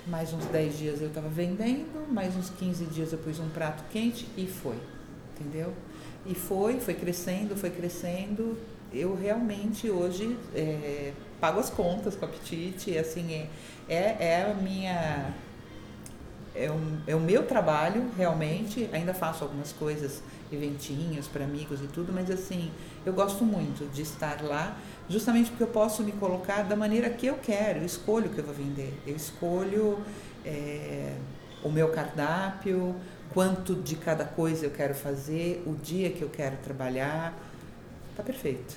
Mais 0.08 0.34
uns 0.34 0.46
10 0.46 0.78
dias 0.78 1.01
eu 1.01 1.10
estava 1.10 1.28
vendendo, 1.28 2.12
mais 2.12 2.36
uns 2.36 2.50
15 2.50 2.86
dias 2.86 3.12
eu 3.12 3.20
pus 3.20 3.39
um 3.39 3.50
prato 3.50 3.84
quente 3.92 4.25
e 4.36 4.48
foi, 4.48 4.78
entendeu? 5.36 5.74
E 6.25 6.34
foi, 6.34 6.80
foi 6.80 6.94
crescendo, 6.94 7.56
foi 7.56 7.70
crescendo 7.70 8.58
eu 8.93 9.15
realmente 9.15 9.89
hoje 9.89 10.38
é, 10.55 11.13
pago 11.39 11.60
as 11.60 11.69
contas 11.69 12.15
com 12.15 12.25
apetite, 12.25 12.98
assim, 12.98 13.34
é, 13.34 13.48
é, 13.88 14.17
é 14.19 14.51
a 14.51 14.53
minha. 14.53 15.34
É 16.55 16.69
o, 16.69 16.79
é 17.08 17.15
o 17.15 17.19
meu 17.19 17.46
trabalho, 17.46 18.10
realmente. 18.17 18.89
Ainda 18.91 19.13
faço 19.13 19.43
algumas 19.43 19.72
coisas, 19.72 20.22
eventinhos 20.51 21.27
para 21.27 21.43
amigos 21.46 21.79
e 21.79 21.88
tudo, 21.88 22.12
mas 22.12 22.29
assim, 22.29 22.72
eu 23.05 23.13
gosto 23.13 23.46
muito 23.46 23.89
de 23.93 24.01
estar 24.01 24.41
lá, 24.43 24.75
justamente 25.08 25.51
porque 25.51 25.63
eu 25.63 25.67
posso 25.67 26.03
me 26.03 26.12
colocar 26.13 26.63
da 26.63 26.75
maneira 26.75 27.10
que 27.10 27.27
eu 27.27 27.36
quero, 27.36 27.79
eu 27.79 27.86
escolho 27.86 28.25
o 28.25 28.29
que 28.29 28.39
eu 28.39 28.43
vou 28.43 28.53
vender, 28.53 28.91
eu 29.05 29.15
escolho 29.15 30.00
é, 30.43 31.13
o 31.63 31.69
meu 31.69 31.89
cardápio, 31.89 32.96
quanto 33.31 33.75
de 33.75 33.96
cada 33.96 34.25
coisa 34.25 34.65
eu 34.65 34.72
quero 34.72 34.96
fazer, 34.96 35.63
o 35.67 35.75
dia 35.75 36.10
que 36.10 36.24
eu 36.24 36.29
quero 36.29 36.58
trabalhar 36.58 37.38
Tá 38.20 38.24
perfeito. 38.24 38.76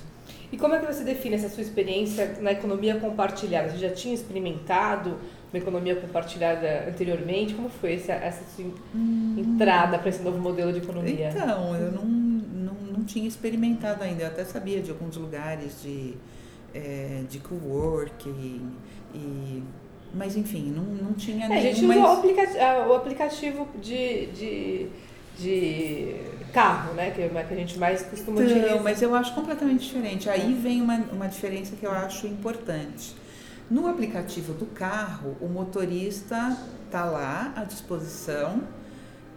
E 0.53 0.57
como 0.57 0.73
é 0.73 0.79
que 0.79 0.85
você 0.85 1.03
define 1.03 1.35
essa 1.35 1.49
sua 1.49 1.61
experiência 1.61 2.37
na 2.39 2.53
economia 2.53 2.95
compartilhada? 2.95 3.71
Você 3.71 3.77
já 3.77 3.89
tinha 3.89 4.15
experimentado 4.15 5.17
uma 5.51 5.59
economia 5.59 5.97
compartilhada 5.97 6.85
anteriormente? 6.87 7.53
Como 7.53 7.67
foi 7.67 7.95
essa, 7.95 8.13
essa 8.13 8.45
sua 8.55 8.71
hum. 8.95 9.35
entrada 9.37 9.99
para 9.99 10.07
esse 10.07 10.23
novo 10.23 10.37
modelo 10.37 10.71
de 10.71 10.79
economia? 10.79 11.29
Então, 11.29 11.75
eu 11.75 11.91
não, 11.91 12.05
não, 12.05 12.73
não 12.73 13.03
tinha 13.03 13.27
experimentado 13.27 14.01
ainda. 14.01 14.23
Eu 14.23 14.27
até 14.27 14.45
sabia 14.45 14.81
de 14.81 14.91
alguns 14.91 15.17
lugares 15.17 15.81
de, 15.83 16.13
é, 16.73 17.23
de 17.29 17.39
coworking 17.39 18.71
e 19.13 19.61
mas 20.13 20.37
enfim, 20.37 20.71
não, 20.71 20.83
não 20.83 21.13
tinha 21.13 21.47
é, 21.47 21.57
A 21.57 21.61
gente 21.61 21.83
usou 21.83 22.03
o, 22.03 22.05
aplicativo, 22.05 22.59
o 22.61 22.93
aplicativo 22.93 23.67
de, 23.81 24.27
de, 24.27 24.87
de 25.37 26.15
carro, 26.53 26.93
né? 26.93 27.11
Que 27.11 27.21
é 27.21 27.25
o 27.25 27.29
que 27.29 27.53
a 27.53 27.57
gente 27.57 27.77
mais 27.77 28.03
costuma 28.03 28.41
então, 28.41 28.55
utilizar. 28.55 28.83
mas 28.83 29.01
eu 29.01 29.15
acho 29.15 29.33
completamente 29.33 29.85
diferente. 29.85 30.29
Aí 30.29 30.53
vem 30.53 30.81
uma, 30.81 30.97
uma 31.11 31.27
diferença 31.27 31.75
que 31.75 31.85
eu 31.85 31.91
acho 31.91 32.27
importante. 32.27 33.15
No 33.69 33.87
aplicativo 33.87 34.53
do 34.53 34.65
carro, 34.65 35.35
o 35.41 35.47
motorista 35.47 36.57
está 36.85 37.05
lá 37.05 37.53
à 37.55 37.63
disposição 37.63 38.61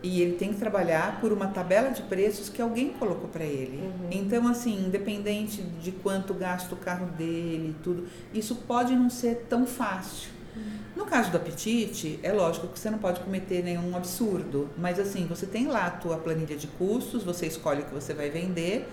e 0.03 0.21
ele 0.21 0.37
tem 0.37 0.53
que 0.53 0.59
trabalhar 0.59 1.21
por 1.21 1.33
uma 1.33 1.49
tabela 1.49 1.91
de 1.91 2.03
preços 2.03 2.49
que 2.49 2.61
alguém 2.61 2.91
colocou 2.91 3.29
para 3.29 3.45
ele. 3.45 3.79
Uhum. 3.79 4.09
Então, 4.11 4.47
assim, 4.47 4.87
independente 4.87 5.63
de 5.63 5.91
quanto 5.91 6.35
gasta 6.35 6.75
o 6.75 6.79
carro 6.79 7.07
dele, 7.07 7.75
tudo, 7.83 8.07
isso 8.35 8.57
pode 8.67 8.95
não 8.95 9.09
ser 9.09 9.47
tão 9.49 9.67
fácil. 9.67 10.36
Uhum. 10.57 10.63
No 10.97 11.05
caso 11.05 11.31
do 11.31 11.37
apetite, 11.37 12.19
é 12.23 12.33
lógico 12.33 12.69
que 12.69 12.79
você 12.79 12.91
não 12.91 12.99
pode 12.99 13.21
cometer 13.21 13.63
nenhum 13.63 13.95
absurdo, 13.95 14.71
mas 14.79 14.99
assim, 14.99 15.27
você 15.27 15.47
tem 15.47 15.67
lá 15.67 15.87
a 15.87 15.91
tua 15.91 16.17
planilha 16.17 16.57
de 16.57 16.67
custos, 16.67 17.23
você 17.23 17.47
escolhe 17.47 17.83
o 17.83 17.85
que 17.85 17.95
você 17.95 18.15
vai 18.15 18.31
vender 18.31 18.89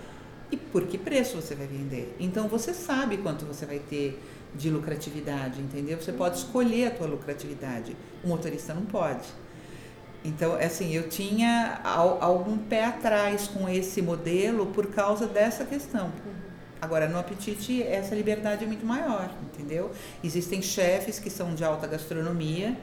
e 0.51 0.57
por 0.57 0.85
que 0.85 0.97
preço 0.97 1.41
você 1.41 1.55
vai 1.55 1.65
vender. 1.65 2.15
Então 2.19 2.47
você 2.47 2.73
sabe 2.73 3.17
quanto 3.17 3.45
você 3.45 3.65
vai 3.65 3.79
ter 3.79 4.21
de 4.53 4.69
lucratividade, 4.69 5.61
entendeu? 5.61 5.99
Você 5.99 6.11
pode 6.11 6.37
escolher 6.37 6.87
a 6.87 6.91
tua 6.91 7.07
lucratividade. 7.07 7.95
O 8.23 8.27
motorista 8.27 8.73
não 8.73 8.85
pode. 8.85 9.27
Então, 10.23 10.55
assim, 10.55 10.93
eu 10.93 11.09
tinha 11.09 11.81
algum 11.83 12.57
pé 12.57 12.85
atrás 12.85 13.47
com 13.47 13.67
esse 13.67 14.01
modelo 14.01 14.67
por 14.67 14.87
causa 14.87 15.27
dessa 15.27 15.65
questão. 15.65 16.11
Agora, 16.83 17.07
no 17.07 17.17
apetite, 17.17 17.81
essa 17.81 18.13
liberdade 18.13 18.65
é 18.65 18.67
muito 18.67 18.85
maior, 18.85 19.29
entendeu? 19.41 19.91
Existem 20.21 20.61
chefes 20.61 21.17
que 21.17 21.29
são 21.29 21.55
de 21.55 21.63
alta 21.63 21.87
gastronomia, 21.87 22.75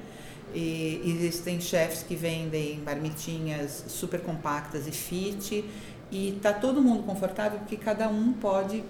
e 0.55 1.03
existem 1.05 1.61
chefes 1.61 2.03
que 2.03 2.17
vendem 2.17 2.79
marmitinhas 2.79 3.85
super 3.89 4.21
compactas 4.21 4.87
e 4.87 4.91
fit, 4.91 5.67
e 6.11 6.39
tá 6.41 6.51
todo 6.51 6.81
mundo 6.81 7.03
confortável 7.03 7.59
porque 7.59 7.77
cada 7.77 8.09
um 8.09 8.33
pode 8.33 8.83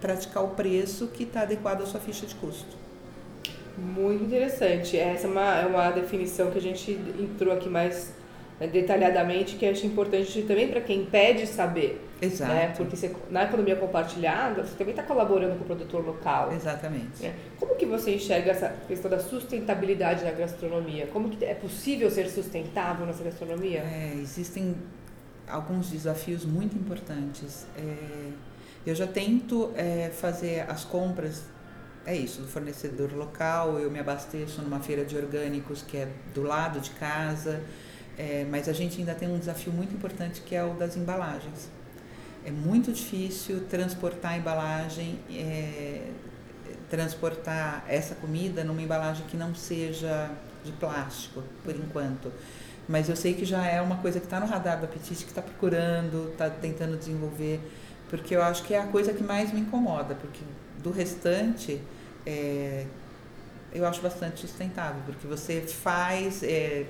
praticar 0.00 0.42
o 0.42 0.48
preço 0.48 1.06
que 1.06 1.22
está 1.22 1.42
adequado 1.42 1.82
à 1.82 1.86
sua 1.86 2.00
ficha 2.00 2.26
de 2.26 2.34
custo. 2.34 2.76
Muito 3.78 4.24
interessante. 4.24 4.98
Essa 4.98 5.28
é 5.28 5.30
uma, 5.30 5.60
é 5.60 5.66
uma 5.66 5.90
definição 5.92 6.50
que 6.50 6.58
a 6.58 6.62
gente 6.62 6.90
entrou 7.20 7.54
aqui 7.54 7.68
mais 7.68 8.12
detalhadamente, 8.60 9.56
que 9.56 9.66
acho 9.66 9.86
importante 9.86 10.42
também 10.42 10.68
para 10.68 10.80
quem 10.80 11.04
pede 11.04 11.46
saber. 11.46 12.02
Né? 12.20 12.26
Exato. 12.28 12.52
Né? 12.52 12.74
Porque 12.76 12.96
você, 12.96 13.14
na 13.30 13.44
economia 13.44 13.76
compartilhada, 13.76 14.64
você 14.64 14.74
também 14.76 14.92
está 14.92 15.02
colaborando 15.02 15.56
com 15.56 15.64
o 15.64 15.66
produtor 15.66 16.06
local. 16.06 16.52
Exatamente. 16.52 17.22
Né? 17.22 17.34
Como 17.58 17.74
que 17.76 17.84
você 17.84 18.14
enxerga 18.14 18.52
essa 18.52 18.74
questão 18.88 19.10
da 19.10 19.18
sustentabilidade 19.18 20.24
na 20.24 20.30
gastronomia? 20.30 21.06
Como 21.08 21.28
que 21.28 21.44
é 21.44 21.54
possível 21.54 22.10
ser 22.10 22.28
sustentável 22.28 23.04
nessa 23.04 23.22
gastronomia? 23.22 23.80
É, 23.80 24.14
existem 24.14 24.74
alguns 25.46 25.90
desafios 25.90 26.46
muito 26.46 26.74
importantes. 26.76 27.66
É, 27.76 28.30
eu 28.86 28.94
já 28.94 29.06
tento 29.06 29.72
é, 29.76 30.10
fazer 30.10 30.64
as 30.68 30.84
compras 30.84 31.44
é 32.06 32.14
isso, 32.14 32.40
do 32.40 32.46
fornecedor 32.46 33.12
local, 33.12 33.80
eu 33.80 33.90
me 33.90 33.98
abasteço 33.98 34.62
numa 34.62 34.78
feira 34.78 35.04
de 35.04 35.16
orgânicos 35.16 35.82
que 35.82 35.96
é 35.96 36.08
do 36.32 36.42
lado 36.42 36.78
de 36.78 36.90
casa, 36.90 37.60
é, 38.18 38.46
mas 38.50 38.68
a 38.68 38.72
gente 38.72 38.98
ainda 38.98 39.14
tem 39.14 39.28
um 39.28 39.38
desafio 39.38 39.72
muito 39.72 39.94
importante 39.94 40.40
que 40.40 40.54
é 40.54 40.64
o 40.64 40.74
das 40.74 40.96
embalagens. 40.96 41.68
É 42.44 42.50
muito 42.50 42.92
difícil 42.92 43.64
transportar 43.68 44.32
a 44.32 44.38
embalagem, 44.38 45.18
é, 45.30 46.08
transportar 46.88 47.84
essa 47.88 48.14
comida 48.14 48.62
numa 48.62 48.80
embalagem 48.80 49.26
que 49.26 49.36
não 49.36 49.54
seja 49.54 50.30
de 50.64 50.72
plástico, 50.72 51.42
por 51.64 51.74
enquanto. 51.74 52.32
Mas 52.88 53.08
eu 53.08 53.16
sei 53.16 53.34
que 53.34 53.44
já 53.44 53.66
é 53.66 53.80
uma 53.80 53.96
coisa 53.96 54.20
que 54.20 54.26
está 54.26 54.38
no 54.38 54.46
radar 54.46 54.78
do 54.78 54.84
apetite, 54.84 55.24
que 55.24 55.30
está 55.30 55.42
procurando, 55.42 56.30
está 56.32 56.48
tentando 56.48 56.96
desenvolver, 56.96 57.60
porque 58.08 58.36
eu 58.36 58.42
acho 58.42 58.62
que 58.62 58.74
é 58.74 58.80
a 58.80 58.86
coisa 58.86 59.12
que 59.12 59.24
mais 59.24 59.52
me 59.52 59.60
incomoda, 59.60 60.14
porque 60.14 60.40
do 60.82 60.90
restante 60.92 61.80
é, 62.24 62.86
eu 63.72 63.84
acho 63.84 64.00
bastante 64.00 64.40
sustentável, 64.40 65.02
porque 65.04 65.26
você 65.26 65.60
faz, 65.62 66.42
é, 66.44 66.86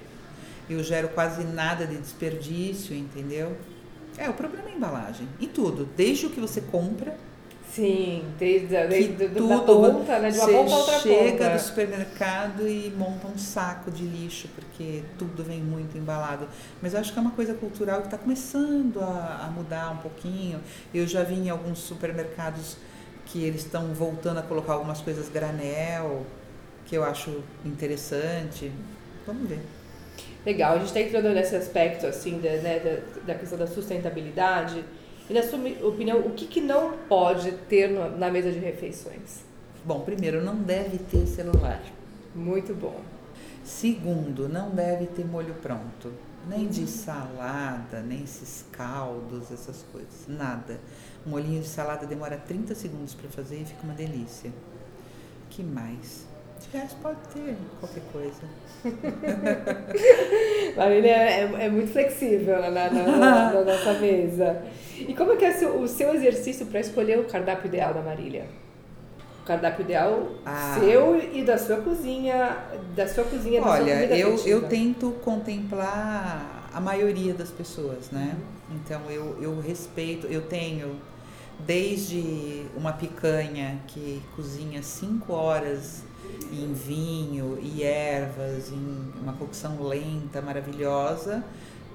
eu 0.68 0.82
gero 0.82 1.08
quase 1.08 1.44
nada 1.44 1.87
de 1.87 1.96
desperdício, 1.96 2.94
entendeu? 2.94 3.56
É, 4.18 4.28
o 4.28 4.32
problema 4.32 4.68
é 4.68 4.73
a 4.73 4.76
embalagem, 4.76 5.28
em 5.40 5.49
tudo, 5.49 5.88
desde 5.96 6.26
o 6.26 6.30
que 6.30 6.40
você 6.40 6.61
compra. 6.61 7.16
Sim, 7.70 8.25
desde, 8.38 8.68
desde 8.87 9.28
tudo, 9.28 9.49
da 9.49 9.58
ponta, 9.58 10.18
né? 10.18 10.30
De 10.30 10.38
uma 10.38 10.49
ponta 10.49 10.73
a 10.73 10.78
outra 10.78 10.99
chega 11.00 11.44
ponta. 11.44 11.50
do 11.50 11.61
supermercado 11.61 12.66
e 12.66 12.90
monta 12.96 13.26
um 13.26 13.37
saco 13.37 13.90
de 13.90 14.04
lixo, 14.04 14.49
porque 14.54 15.02
tudo 15.18 15.44
vem 15.44 15.61
muito 15.61 15.99
embalado. 15.99 16.49
Mas 16.80 16.94
eu 16.94 17.00
acho 17.00 17.12
que 17.12 17.18
é 17.18 17.20
uma 17.20 17.32
coisa 17.32 17.52
cultural 17.52 18.00
que 18.00 18.06
está 18.06 18.16
começando 18.16 18.99
a, 19.00 19.44
a 19.46 19.50
mudar 19.50 19.90
um 19.90 19.99
pouquinho. 19.99 20.61
Eu 20.94 21.06
já 21.06 21.23
vi 21.23 21.35
em 21.35 21.50
alguns 21.50 21.80
supermercados 21.80 22.78
que 23.26 23.42
eles 23.42 23.62
estão 23.62 23.92
voltando 23.92 24.38
a 24.38 24.42
colocar 24.42 24.73
algumas 24.73 25.02
coisas 25.02 25.28
granel, 25.28 26.25
que 26.87 26.96
eu 26.96 27.04
acho 27.04 27.42
interessante. 27.62 28.73
Vamos 29.26 29.49
ver. 29.49 29.61
Legal, 30.44 30.75
a 30.75 30.78
gente 30.78 30.87
está 30.88 31.00
entrando 31.00 31.30
nesse 31.30 31.56
aspecto 31.56 32.06
assim 32.06 32.38
da, 32.38 32.50
né, 32.58 32.78
da, 32.78 33.32
da, 33.32 33.38
questão 33.38 33.58
da 33.58 33.66
sustentabilidade. 33.66 34.85
E 35.28 35.35
na 35.35 35.42
sua 35.42 35.58
opinião, 35.87 36.20
o 36.20 36.30
que, 36.30 36.46
que 36.46 36.61
não 36.61 36.92
pode 37.08 37.50
ter 37.68 37.88
no, 37.88 38.16
na 38.16 38.30
mesa 38.30 38.52
de 38.52 38.58
refeições? 38.58 39.44
Bom, 39.85 40.00
primeiro, 40.00 40.42
não 40.42 40.54
deve 40.54 40.99
ter 40.99 41.26
celular. 41.26 41.82
Muito 42.35 42.75
bom. 42.75 43.00
Segundo, 43.64 44.49
não 44.49 44.70
deve 44.70 45.06
ter 45.06 45.25
molho 45.25 45.54
pronto. 45.54 46.12
Nem 46.49 46.68
de 46.68 46.87
salada, 46.87 48.00
nem 48.00 48.23
esses 48.23 48.64
caldos, 48.70 49.50
essas 49.50 49.85
coisas. 49.90 50.28
Nada. 50.28 50.78
Um 51.26 51.30
molhinho 51.30 51.61
de 51.61 51.66
salada 51.66 52.06
demora 52.06 52.37
30 52.37 52.75
segundos 52.76 53.14
para 53.14 53.28
fazer 53.28 53.62
e 53.62 53.64
fica 53.64 53.82
uma 53.82 53.94
delícia. 53.94 54.52
que 55.50 55.62
mais? 55.64 56.25
De 56.61 56.79
resto 56.79 56.97
pode 57.03 57.19
ter 57.33 57.57
qualquer 57.81 58.03
coisa. 58.13 58.43
Marília 60.77 61.11
é, 61.11 61.67
é, 61.67 61.69
muito 61.69 61.93
flexível 61.93 62.61
na, 62.61 62.71
na, 62.71 62.91
na, 62.91 63.53
na, 63.53 63.65
nossa 63.65 63.95
mesa. 63.95 64.63
E 64.99 65.15
como 65.15 65.33
é 65.33 65.37
que 65.37 65.45
é 65.45 65.69
o 65.69 65.87
seu 65.87 66.15
exercício 66.15 66.67
para 66.67 66.81
escolher 66.81 67.19
o 67.19 67.25
cardápio 67.25 67.69
ideal 67.69 67.93
da 67.93 68.01
Marília? 68.01 68.47
O 69.43 69.47
cardápio 69.47 69.85
ideal 69.85 70.29
ah. 70.45 70.77
seu 70.81 71.17
e 71.33 71.45
da 71.45 71.59
sua 71.59 71.77
cozinha, 71.77 72.57
da 72.95 73.07
sua 73.07 73.25
cozinha, 73.25 73.61
da 73.61 73.69
Olha, 73.69 74.07
sua 74.09 74.17
eu, 74.17 74.39
eu 74.47 74.69
tento 74.69 75.13
contemplar 75.23 76.71
a 76.73 76.81
maioria 76.81 77.33
das 77.33 77.51
pessoas, 77.51 78.11
né? 78.11 78.35
Uhum. 78.35 78.77
Então 78.77 79.01
eu, 79.11 79.37
eu 79.41 79.61
respeito, 79.61 80.27
eu 80.27 80.43
tenho 80.43 80.97
desde 81.61 82.67
uma 82.77 82.93
picanha 82.93 83.81
que 83.87 84.23
cozinha 84.35 84.83
5 84.83 85.33
horas 85.33 86.03
em 86.52 86.73
vinho 86.73 87.59
e 87.62 87.83
ervas, 87.83 88.71
em 88.71 89.12
uma 89.21 89.33
cocção 89.35 89.83
lenta, 89.83 90.40
maravilhosa. 90.40 91.45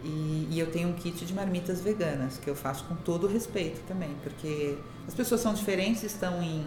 E, 0.03 0.47
e, 0.49 0.59
eu 0.59 0.71
tenho 0.71 0.89
um 0.89 0.93
kit 0.93 1.25
de 1.25 1.33
marmitas 1.33 1.79
veganas, 1.79 2.37
que 2.37 2.49
eu 2.49 2.55
faço 2.55 2.83
com 2.85 2.95
todo 2.95 3.27
respeito 3.27 3.81
também, 3.87 4.09
porque 4.23 4.75
as 5.07 5.13
pessoas 5.13 5.41
são 5.41 5.53
diferentes, 5.53 6.01
estão 6.01 6.41
em, 6.41 6.65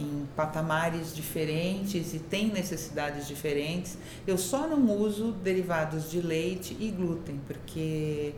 em 0.00 0.26
patamares 0.34 1.14
diferentes 1.14 2.12
e 2.12 2.18
têm 2.18 2.48
necessidades 2.48 3.28
diferentes. 3.28 3.96
Eu 4.26 4.36
só 4.36 4.66
não 4.66 4.84
uso 4.98 5.30
derivados 5.30 6.10
de 6.10 6.20
leite 6.20 6.76
e 6.80 6.90
glúten, 6.90 7.40
porque 7.46 8.34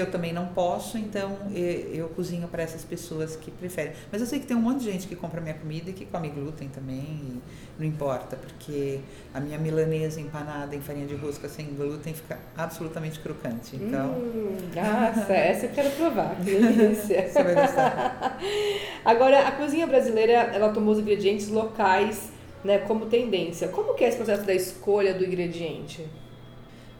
eu 0.00 0.10
também 0.10 0.32
não 0.32 0.46
posso, 0.46 0.98
então 0.98 1.36
eu, 1.54 2.08
cozinho 2.08 2.48
para 2.48 2.62
essas 2.62 2.84
pessoas 2.84 3.36
que 3.36 3.50
preferem. 3.50 3.92
Mas 4.10 4.20
eu 4.20 4.26
sei 4.26 4.40
que 4.40 4.46
tem 4.46 4.56
um 4.56 4.60
monte 4.60 4.80
de 4.80 4.90
gente 4.90 5.06
que 5.06 5.14
compra 5.14 5.40
minha 5.40 5.54
comida 5.54 5.90
e 5.90 5.92
que 5.92 6.04
come 6.04 6.28
glúten 6.28 6.68
também, 6.68 7.40
não 7.78 7.86
importa, 7.86 8.36
porque 8.36 9.00
a 9.32 9.40
minha 9.40 9.58
milanesa 9.58 10.20
empanada 10.20 10.74
em 10.74 10.80
farinha 10.80 11.06
de 11.06 11.14
rosca 11.14 11.48
sem 11.48 11.66
glúten 11.74 12.14
fica 12.14 12.38
absolutamente 12.56 13.20
crocante. 13.20 13.76
Então. 13.76 14.10
Hum, 14.10 14.56
nossa, 14.74 15.32
essa 15.32 15.66
eu 15.66 15.70
quero 15.70 15.90
provar, 15.90 16.36
que 16.36 16.44
delícia. 16.44 17.28
Você 17.30 17.42
vai 17.42 17.54
gostar. 17.54 18.38
Agora, 19.04 19.46
a 19.46 19.52
cozinha 19.52 19.86
brasileira, 19.86 20.32
ela 20.32 20.70
tomou 20.70 20.92
os 20.94 20.98
ingredientes 20.98 21.48
locais 21.48 22.32
né, 22.64 22.78
como 22.78 23.06
tendência. 23.06 23.68
Como 23.68 23.94
que 23.94 24.04
é 24.04 24.08
esse 24.08 24.16
processo 24.16 24.42
da 24.44 24.54
escolha 24.54 25.14
do 25.14 25.24
ingrediente? 25.24 26.04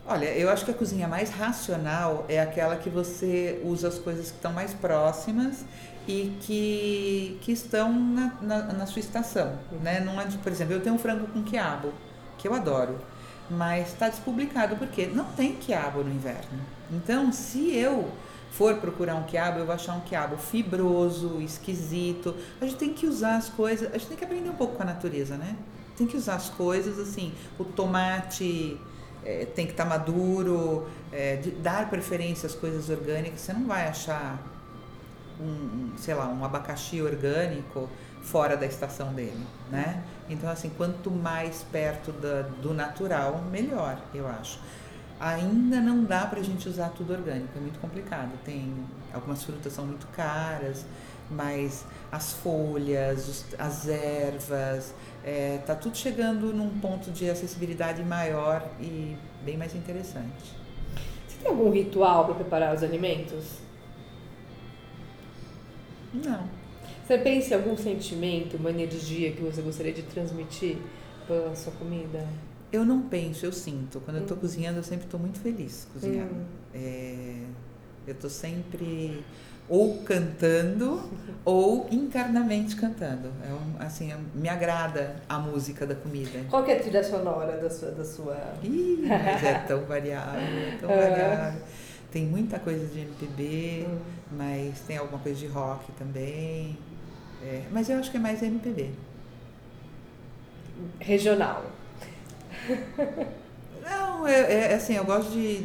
Olha, 0.06 0.26
eu 0.26 0.50
acho 0.50 0.66
que 0.66 0.70
a 0.70 0.74
cozinha 0.74 1.08
mais 1.08 1.30
racional 1.30 2.26
é 2.28 2.38
aquela 2.38 2.76
que 2.76 2.90
você 2.90 3.60
usa 3.64 3.88
as 3.88 3.98
coisas 3.98 4.28
que 4.30 4.36
estão 4.36 4.52
mais 4.52 4.74
próximas 4.74 5.64
e 6.06 6.36
que, 6.42 7.38
que 7.40 7.52
estão 7.52 7.90
na, 7.90 8.34
na, 8.42 8.62
na 8.74 8.86
sua 8.86 9.00
estação. 9.00 9.58
Né? 9.82 10.00
Não 10.00 10.20
é, 10.20 10.26
por 10.42 10.52
exemplo, 10.52 10.74
eu 10.74 10.82
tenho 10.82 10.94
um 10.96 10.98
frango 10.98 11.26
com 11.28 11.42
quiabo, 11.42 11.90
que 12.36 12.46
eu 12.46 12.52
adoro, 12.52 12.98
mas 13.48 13.88
está 13.88 14.10
despublicado 14.10 14.76
porque 14.76 15.06
não 15.06 15.24
tem 15.24 15.54
quiabo 15.54 16.04
no 16.04 16.10
inverno. 16.10 16.60
Então, 16.90 17.32
se 17.32 17.74
eu 17.74 18.10
for 18.50 18.76
procurar 18.76 19.14
um 19.14 19.22
quiabo, 19.22 19.60
eu 19.60 19.64
vou 19.64 19.74
achar 19.74 19.94
um 19.94 20.00
quiabo 20.00 20.36
fibroso, 20.36 21.40
esquisito. 21.40 22.34
A 22.60 22.66
gente 22.66 22.76
tem 22.76 22.92
que 22.92 23.06
usar 23.06 23.36
as 23.36 23.48
coisas, 23.48 23.88
a 23.88 23.96
gente 23.96 24.08
tem 24.08 24.18
que 24.18 24.24
aprender 24.24 24.50
um 24.50 24.54
pouco 24.54 24.76
com 24.76 24.82
a 24.82 24.86
natureza, 24.86 25.38
né? 25.38 25.56
Tem 25.96 26.06
que 26.06 26.16
usar 26.16 26.34
as 26.34 26.50
coisas 26.50 26.98
assim, 26.98 27.32
o 27.58 27.64
tomate 27.64 28.78
é, 29.24 29.46
tem 29.46 29.66
que 29.66 29.72
estar 29.72 29.84
tá 29.84 29.90
maduro, 29.90 30.86
é, 31.12 31.36
dar 31.62 31.88
preferência 31.88 32.46
às 32.46 32.54
coisas 32.54 32.88
orgânicas. 32.88 33.40
Você 33.40 33.52
não 33.52 33.66
vai 33.66 33.88
achar 33.88 34.38
um, 35.40 35.92
sei 35.96 36.14
lá, 36.14 36.28
um 36.28 36.44
abacaxi 36.44 37.00
orgânico 37.02 37.88
fora 38.22 38.56
da 38.56 38.66
estação 38.66 39.12
dele, 39.12 39.46
né? 39.70 40.02
Então, 40.28 40.48
assim, 40.48 40.70
quanto 40.70 41.10
mais 41.10 41.64
perto 41.70 42.12
da, 42.12 42.42
do 42.42 42.72
natural, 42.72 43.42
melhor, 43.50 43.98
eu 44.14 44.26
acho. 44.26 44.58
Ainda 45.20 45.80
não 45.80 46.04
dá 46.04 46.26
para 46.26 46.40
a 46.40 46.42
gente 46.42 46.68
usar 46.68 46.88
tudo 46.90 47.12
orgânico, 47.12 47.50
é 47.56 47.60
muito 47.60 47.78
complicado. 47.78 48.32
Tem 48.44 48.74
algumas 49.12 49.44
frutas 49.44 49.72
são 49.72 49.86
muito 49.86 50.06
caras, 50.08 50.84
mas 51.30 51.84
as 52.10 52.32
folhas, 52.34 53.44
as 53.58 53.88
ervas, 53.88 54.94
é, 55.24 55.58
tá 55.66 55.74
tudo 55.74 55.96
chegando 55.96 56.52
num 56.52 56.78
ponto 56.80 57.10
de 57.10 57.28
acessibilidade 57.28 58.02
maior 58.02 58.68
e 58.80 59.16
bem 59.44 59.56
mais 59.56 59.74
interessante. 59.74 60.54
Você 61.26 61.38
tem 61.42 61.50
algum 61.50 61.70
ritual 61.70 62.26
para 62.26 62.34
preparar 62.34 62.74
os 62.74 62.82
alimentos? 62.82 63.58
Não. 66.12 66.48
Você 67.04 67.18
pensa 67.18 67.54
em 67.54 67.56
algum 67.58 67.76
sentimento, 67.76 68.56
uma 68.56 68.70
energia 68.70 69.32
que 69.32 69.42
você 69.42 69.60
gostaria 69.60 69.92
de 69.92 70.02
transmitir 70.02 70.78
para 71.26 71.50
a 71.50 71.54
sua 71.54 71.72
comida? 71.72 72.26
Eu 72.72 72.84
não 72.84 73.02
penso, 73.02 73.44
eu 73.44 73.52
sinto. 73.52 74.00
Quando 74.00 74.16
eu 74.16 74.22
estou 74.22 74.36
hum. 74.36 74.40
cozinhando, 74.40 74.78
eu 74.78 74.82
sempre 74.82 75.04
estou 75.04 75.20
muito 75.20 75.38
feliz 75.38 75.86
cozinhando. 75.92 76.34
Hum. 76.34 76.44
É, 76.72 77.44
eu 78.06 78.14
estou 78.14 78.30
sempre 78.30 79.24
ou 79.68 80.02
cantando 80.02 81.10
ou 81.44 81.86
internamente 81.90 82.76
cantando. 82.76 83.30
É 83.42 83.52
um, 83.52 83.82
assim, 83.82 84.12
me 84.34 84.48
agrada 84.48 85.16
a 85.28 85.38
música 85.38 85.86
da 85.86 85.94
comida. 85.94 86.40
Qual 86.50 86.64
que 86.64 86.70
é 86.70 86.76
a 86.78 86.80
trilha 86.80 87.02
sonora 87.02 87.56
da 87.56 87.70
sua... 87.70 87.90
Da 87.90 88.04
sua... 88.04 88.36
Ih, 88.62 89.04
mas 89.06 89.42
é 89.42 89.54
tão 89.66 89.84
variável, 89.84 90.40
é 90.40 90.76
tão 90.78 90.88
variável. 90.88 91.60
Tem 92.10 92.24
muita 92.24 92.58
coisa 92.58 92.86
de 92.86 93.00
MPB, 93.00 93.86
hum. 93.88 93.98
mas 94.32 94.80
tem 94.80 94.96
alguma 94.98 95.18
coisa 95.18 95.38
de 95.38 95.46
rock 95.46 95.90
também. 95.92 96.78
É, 97.42 97.62
mas 97.72 97.88
eu 97.88 97.98
acho 97.98 98.10
que 98.10 98.16
é 98.16 98.20
mais 98.20 98.42
MPB. 98.42 98.90
Regional. 101.00 101.64
Não, 103.82 104.26
é, 104.26 104.72
é, 104.72 104.74
assim, 104.74 104.94
eu 104.94 105.04
gosto 105.04 105.30
de, 105.30 105.62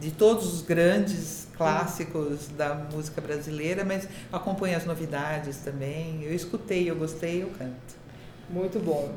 de 0.00 0.10
todos 0.12 0.54
os 0.54 0.62
grandes 0.62 1.45
clássicos 1.56 2.48
da 2.48 2.74
música 2.74 3.20
brasileira, 3.20 3.84
mas 3.84 4.08
acompanho 4.32 4.76
as 4.76 4.84
novidades 4.84 5.58
também. 5.58 6.22
Eu 6.22 6.34
escutei, 6.34 6.90
eu 6.90 6.96
gostei, 6.96 7.42
eu 7.42 7.48
canto. 7.58 7.96
Muito 8.48 8.78
bom. 8.78 9.10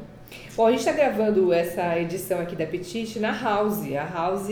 Bom, 0.56 0.68
a 0.68 0.72
gente 0.72 0.80
está 0.80 0.92
gravando 0.92 1.52
essa 1.52 1.98
edição 2.00 2.40
aqui 2.40 2.56
da 2.56 2.66
Petite 2.66 3.20
na 3.20 3.32
House. 3.32 3.82
A 3.94 4.06
House 4.06 4.50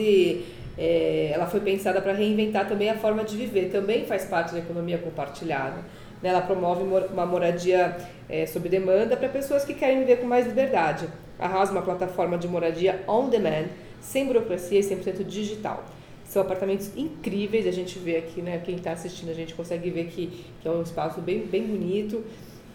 é, 0.78 1.32
ela 1.34 1.48
foi 1.48 1.60
pensada 1.60 2.02
para 2.02 2.14
reinventar 2.14 2.68
também 2.68 2.90
a 2.90 2.96
forma 2.98 3.24
de 3.24 3.36
viver, 3.36 3.70
também 3.70 4.06
faz 4.06 4.26
parte 4.26 4.54
da 4.54 4.60
economia 4.60 4.98
compartilhada. 4.98 5.78
Né? 6.22 6.30
Ela 6.30 6.42
promove 6.42 6.84
uma 6.84 7.26
moradia 7.26 7.98
é, 8.30 8.46
sob 8.46 8.68
demanda 8.70 9.16
para 9.16 9.30
pessoas 9.30 9.64
que 9.66 9.74
querem 9.74 10.00
viver 10.00 10.18
com 10.18 10.28
mais 10.28 10.46
liberdade. 10.46 11.08
A 11.40 11.48
House 11.48 11.70
é 11.70 11.72
uma 11.72 11.82
plataforma 11.82 12.38
de 12.38 12.48
moradia 12.48 13.04
on 13.08 13.30
demand, 13.30 13.68
sem 14.02 14.26
burocracia 14.26 14.80
e 14.80 14.84
100% 14.84 15.24
digital. 15.24 15.84
São 16.28 16.42
apartamentos 16.42 16.92
incríveis, 16.96 17.66
a 17.66 17.72
gente 17.72 17.98
vê 18.00 18.18
aqui, 18.18 18.42
né? 18.42 18.62
Quem 18.64 18.76
está 18.76 18.92
assistindo, 18.92 19.30
a 19.30 19.34
gente 19.34 19.54
consegue 19.54 19.90
ver 19.90 20.08
que, 20.08 20.46
que 20.62 20.68
é 20.68 20.72
um 20.72 20.82
espaço 20.82 21.22
bem, 21.22 21.46
bem 21.46 21.64
bonito 21.64 22.24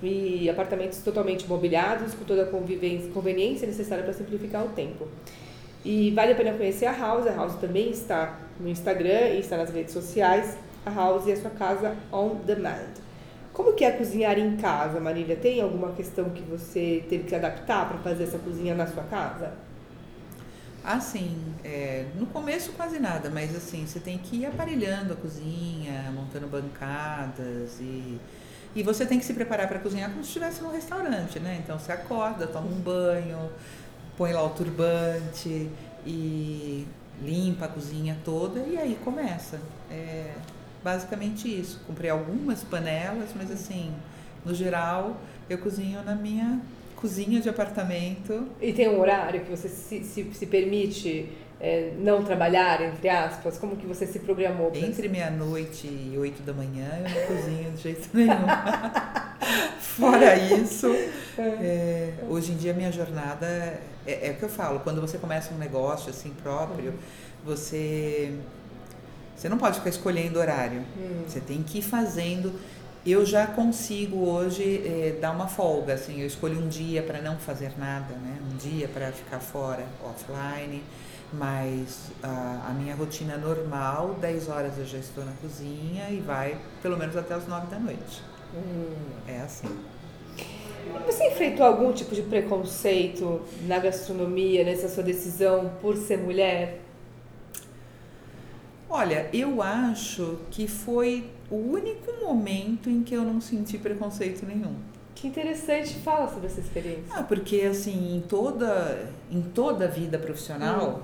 e 0.03 0.49
apartamentos 0.51 0.99
totalmente 1.03 1.47
mobiliados, 1.47 2.15
com 2.15 2.25
toda 2.25 2.43
a 2.43 2.47
conveniência 2.47 3.67
necessária 3.67 4.03
para 4.03 4.13
simplificar 4.13 4.65
o 4.65 4.71
tempo. 4.71 5.07
E 5.85 6.11
vale 6.13 6.33
a 6.33 6.35
pena 6.35 6.53
conhecer 6.53 6.87
a 6.87 6.97
House. 6.97 7.27
A 7.27 7.35
House 7.35 7.57
também 7.57 7.91
está 7.91 8.39
no 8.59 8.69
Instagram 8.69 9.29
e 9.35 9.41
está 9.41 9.57
nas 9.57 9.71
redes 9.71 9.93
sociais. 9.93 10.57
A 10.87 10.91
House 10.91 11.29
é 11.29 11.33
a 11.33 11.37
sua 11.37 11.51
casa 11.51 11.97
on 12.13 12.37
demand. 12.47 13.03
Como 13.53 13.75
que 13.75 13.85
é 13.85 13.91
cozinhar 13.91 14.39
em 14.39 14.57
casa, 14.57 14.99
Marília? 14.99 15.37
Tem 15.37 15.61
alguma 15.61 15.93
questão 15.93 16.31
que 16.31 16.43
você 16.43 17.05
teve 17.09 17.25
que 17.25 17.35
adaptar 17.35 17.87
para 17.89 17.99
fazer 17.99 18.25
essa 18.25 18.39
cozinha 18.39 18.75
na 18.75 18.87
sua 18.87 19.03
casa? 19.05 19.53
Assim, 20.85 21.37
é, 21.63 22.07
no 22.19 22.27
começo 22.27 22.73
quase 22.73 22.99
nada, 22.99 23.31
mas 23.31 23.55
assim, 23.55 23.87
você 23.87 24.01
tem 24.01 24.19
que 24.19 24.39
ir 24.39 24.47
aparelhando 24.47 25.13
a 25.13 25.17
cozinha, 25.17 26.11
montando 26.13 26.49
bancadas 26.49 27.79
e, 27.81 28.21
e 28.75 28.83
você 28.83 29.07
tem 29.07 29.17
que 29.19 29.25
se 29.25 29.33
preparar 29.33 29.69
para 29.69 29.79
cozinhar 29.79 30.11
como 30.11 30.25
se 30.25 30.29
estivesse 30.29 30.61
num 30.61 30.73
restaurante, 30.73 31.39
né? 31.39 31.61
Então 31.63 31.79
você 31.79 31.93
acorda, 31.93 32.49
toma 32.49 32.67
um 32.67 32.81
banho, 32.81 33.49
põe 34.17 34.33
lá 34.33 34.43
o 34.45 34.51
turbante 34.51 35.71
e 36.05 36.85
limpa 37.23 37.67
a 37.67 37.69
cozinha 37.69 38.19
toda 38.25 38.59
e 38.61 38.77
aí 38.77 38.99
começa. 39.05 39.61
É, 39.89 40.35
basicamente 40.83 41.49
isso. 41.49 41.81
Comprei 41.87 42.11
algumas 42.11 42.65
panelas, 42.65 43.31
mas 43.37 43.53
assim, 43.53 43.93
no 44.45 44.53
geral, 44.53 45.17
eu 45.49 45.59
cozinho 45.59 46.03
na 46.03 46.17
minha 46.17 46.61
cozinha 47.03 47.41
de 47.41 47.49
apartamento. 47.49 48.47
E 48.61 48.73
tem 48.73 48.89
um 48.89 49.01
horário 49.01 49.41
que 49.41 49.51
você 49.51 49.69
se, 49.69 50.05
se, 50.05 50.25
se 50.33 50.47
permite 50.47 51.29
é, 51.61 51.93
não 51.99 52.23
trabalhar, 52.23 52.81
entre 52.81 53.09
aspas? 53.09 53.59
Como 53.59 53.77
que 53.77 53.85
você 53.85 54.07
se 54.07 54.21
programou? 54.21 54.71
Entre 54.73 55.09
meia-noite 55.09 55.89
e 55.89 56.17
oito 56.17 56.43
da 56.45 56.53
manhã 56.53 56.89
eu 57.05 57.11
não 57.11 57.27
cozinho 57.27 57.73
de 57.73 57.83
jeito 57.83 58.09
nenhum. 58.15 58.47
Fora 59.81 60.37
isso, 60.37 60.87
é. 61.37 61.43
é, 61.43 62.15
hoje 62.29 62.53
em 62.53 62.57
dia 62.57 62.73
minha 62.73 62.91
jornada 62.91 63.47
é, 64.07 64.29
é, 64.29 64.31
o 64.31 64.37
que 64.37 64.45
eu 64.45 64.49
falo, 64.49 64.81
quando 64.81 65.01
você 65.01 65.19
começa 65.19 65.53
um 65.53 65.59
negócio 65.59 66.09
assim 66.09 66.31
próprio, 66.43 66.91
uhum. 66.91 66.97
você 67.45 68.33
você 69.37 69.49
não 69.49 69.59
pode 69.59 69.79
ficar 69.79 69.91
escolhendo 69.91 70.39
horário. 70.39 70.85
Hum. 70.97 71.25
Você 71.27 71.41
tem 71.41 71.65
que 71.65 71.79
ir 71.79 71.83
fazendo. 71.83 72.53
Eu 73.05 73.27
já 73.27 73.49
consigo 73.49 74.29
hoje 74.29 74.81
eh, 74.87 75.17
dar 75.21 75.33
uma 75.33 75.49
folga, 75.49 75.95
assim, 75.95 76.21
eu 76.21 76.27
escolho 76.27 76.61
um 76.61 76.69
dia 76.69 77.03
para 77.03 77.21
não 77.21 77.37
fazer 77.37 77.73
nada, 77.77 78.15
né? 78.15 78.39
Um 78.49 78.57
dia 78.57 78.87
para 78.87 79.11
ficar 79.11 79.41
fora, 79.41 79.85
offline. 80.05 80.85
Mas 81.33 82.13
a, 82.23 82.69
a, 82.69 82.75
minha 82.75 82.95
rotina 82.95 83.37
normal, 83.39 84.17
10 84.21 84.49
horas 84.49 84.79
eu 84.79 84.85
já 84.85 84.99
estou 84.99 85.25
na 85.25 85.33
cozinha 85.41 86.11
e 86.11 86.21
vai 86.21 86.59
pelo 86.83 86.97
menos 86.97 87.17
até 87.17 87.35
as 87.35 87.49
9 87.49 87.67
da 87.69 87.79
noite. 87.79 88.23
Hum. 88.55 88.95
É 89.27 89.41
assim. 89.41 89.67
Você 91.07 91.29
enfrentou 91.29 91.67
algum 91.67 91.93
tipo 91.93 92.15
de 92.15 92.23
preconceito 92.23 93.41
na 93.63 93.79
gastronomia, 93.79 94.63
nessa 94.63 94.89
sua 94.89 95.03
decisão 95.03 95.73
por 95.81 95.97
ser 95.97 96.19
mulher? 96.19 96.81
Olha, 98.95 99.27
eu 99.33 99.63
acho 99.63 100.39
que 100.51 100.69
foi 100.69 101.31
o 101.51 101.57
único 101.57 102.13
momento 102.23 102.91
em 102.91 103.03
que 103.03 103.15
eu 103.15 103.23
não 103.23 103.41
senti 103.41 103.79
preconceito 103.79 104.45
nenhum. 104.45 104.75
Que 105.15 105.29
interessante, 105.29 105.95
fala 105.95 106.29
sobre 106.29 106.49
essa 106.49 106.61
experiência. 106.61 107.07
Ah, 107.11 107.23
porque 107.23 107.63
assim, 107.63 108.15
em 108.15 108.21
toda, 108.21 109.11
em 109.31 109.41
toda 109.41 109.87
a 109.87 109.89
vida 109.89 110.19
profissional, 110.19 110.91
hum. 110.91 111.03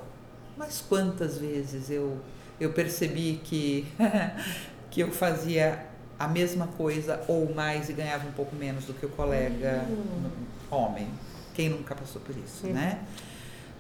mas 0.59 0.85
quantas 0.87 1.39
vezes 1.39 1.89
eu, 1.89 2.19
eu 2.61 2.75
percebi 2.75 3.41
que, 3.43 3.87
que 4.91 5.01
eu 5.01 5.11
fazia 5.11 5.87
a 6.19 6.29
mesma 6.29 6.67
coisa 6.67 7.23
ou 7.27 7.55
mais 7.55 7.89
e 7.89 7.95
ganhava 7.95 8.29
um 8.29 8.33
pouco 8.33 8.55
menos 8.55 8.85
do 8.85 8.93
que 8.93 9.07
o 9.07 9.09
colega 9.09 9.87
hum. 9.89 10.31
homem. 10.71 11.09
Quem 11.55 11.71
nunca 11.71 11.95
passou 11.95 12.21
por 12.21 12.37
isso, 12.37 12.67
hum. 12.67 12.73
né? 12.75 13.01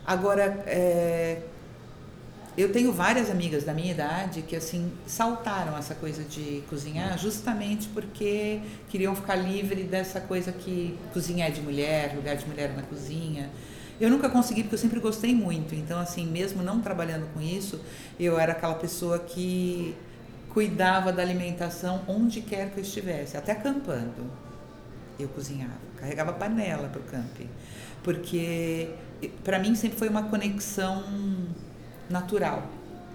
Agora, 0.07 0.64
é, 0.66 1.42
eu 2.59 2.73
tenho 2.73 2.92
várias 2.92 3.31
amigas 3.31 3.62
da 3.62 3.73
minha 3.73 3.92
idade 3.92 4.42
que 4.42 4.57
assim 4.57 4.92
saltaram 5.07 5.79
essa 5.79 5.94
coisa 5.94 6.25
de 6.25 6.64
cozinhar 6.68 7.16
justamente 7.16 7.87
porque 7.87 8.61
queriam 8.88 9.14
ficar 9.14 9.37
livre 9.37 9.85
dessa 9.85 10.21
coisa 10.21 10.51
que 10.51 10.99
cozinha 11.12 11.47
é 11.47 11.51
de 11.53 11.61
mulher, 11.62 12.16
lugar 12.16 12.35
de 12.35 12.44
mulher 12.47 12.75
na 12.75 12.83
cozinha. 12.83 13.49
Eu 14.01 14.11
nunca 14.11 14.29
consegui 14.29 14.62
porque 14.62 14.75
eu 14.75 14.79
sempre 14.81 14.99
gostei 14.99 15.33
muito. 15.33 15.73
Então 15.73 16.01
assim, 16.01 16.27
mesmo 16.27 16.61
não 16.61 16.81
trabalhando 16.81 17.33
com 17.33 17.40
isso, 17.40 17.81
eu 18.18 18.40
era 18.40 18.51
aquela 18.51 18.75
pessoa 18.75 19.21
que 19.21 19.94
cuidava 20.49 21.12
da 21.12 21.23
alimentação 21.23 22.03
onde 22.09 22.40
quer 22.40 22.71
que 22.73 22.79
eu 22.79 22.83
estivesse, 22.83 23.37
até 23.37 23.53
acampando. 23.53 24.29
Eu 25.16 25.29
cozinhava, 25.29 25.79
carregava 25.97 26.33
panela 26.33 26.88
para 26.88 27.01
o 27.01 27.05
camping, 27.05 27.49
porque 28.03 28.90
para 29.44 29.61
mim 29.61 29.77
sempre 29.77 29.97
foi 29.97 30.09
uma 30.09 30.25
conexão 30.25 31.05
natural, 32.09 32.66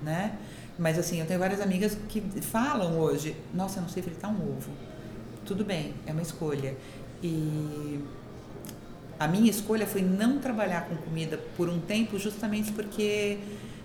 né? 0.01 0.37
Mas 0.77 0.97
assim, 0.97 1.19
eu 1.19 1.25
tenho 1.25 1.39
várias 1.39 1.61
amigas 1.61 1.97
que 2.09 2.21
falam 2.41 2.97
hoje, 2.99 3.35
nossa, 3.53 3.79
eu 3.79 3.83
não 3.83 3.89
sei 3.89 4.01
fritar 4.01 4.31
um 4.31 4.41
ovo. 4.41 4.71
Tudo 5.45 5.63
bem, 5.63 5.93
é 6.05 6.11
uma 6.11 6.21
escolha. 6.21 6.75
E 7.21 7.99
a 9.19 9.27
minha 9.27 9.49
escolha 9.49 9.85
foi 9.85 10.01
não 10.01 10.39
trabalhar 10.39 10.87
com 10.87 10.95
comida 10.95 11.37
por 11.55 11.69
um 11.69 11.79
tempo 11.79 12.17
justamente 12.17 12.71
porque 12.71 13.37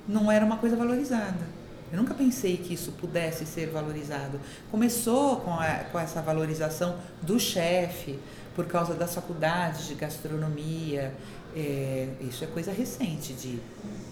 não 0.08 0.32
era 0.32 0.44
uma 0.44 0.56
coisa 0.56 0.76
valorizada. 0.76 1.57
Eu 1.90 1.98
nunca 1.98 2.14
pensei 2.14 2.56
que 2.56 2.74
isso 2.74 2.92
pudesse 2.92 3.46
ser 3.46 3.70
valorizado. 3.70 4.40
Começou 4.70 5.36
com, 5.36 5.52
a, 5.52 5.84
com 5.90 5.98
essa 5.98 6.20
valorização 6.20 6.96
do 7.22 7.38
chefe, 7.40 8.18
por 8.54 8.66
causa 8.66 8.94
das 8.94 9.14
faculdades 9.14 9.86
de 9.86 9.94
gastronomia. 9.94 11.14
É, 11.56 12.08
isso 12.20 12.44
é 12.44 12.46
coisa 12.46 12.72
recente, 12.72 13.32
de 13.32 13.58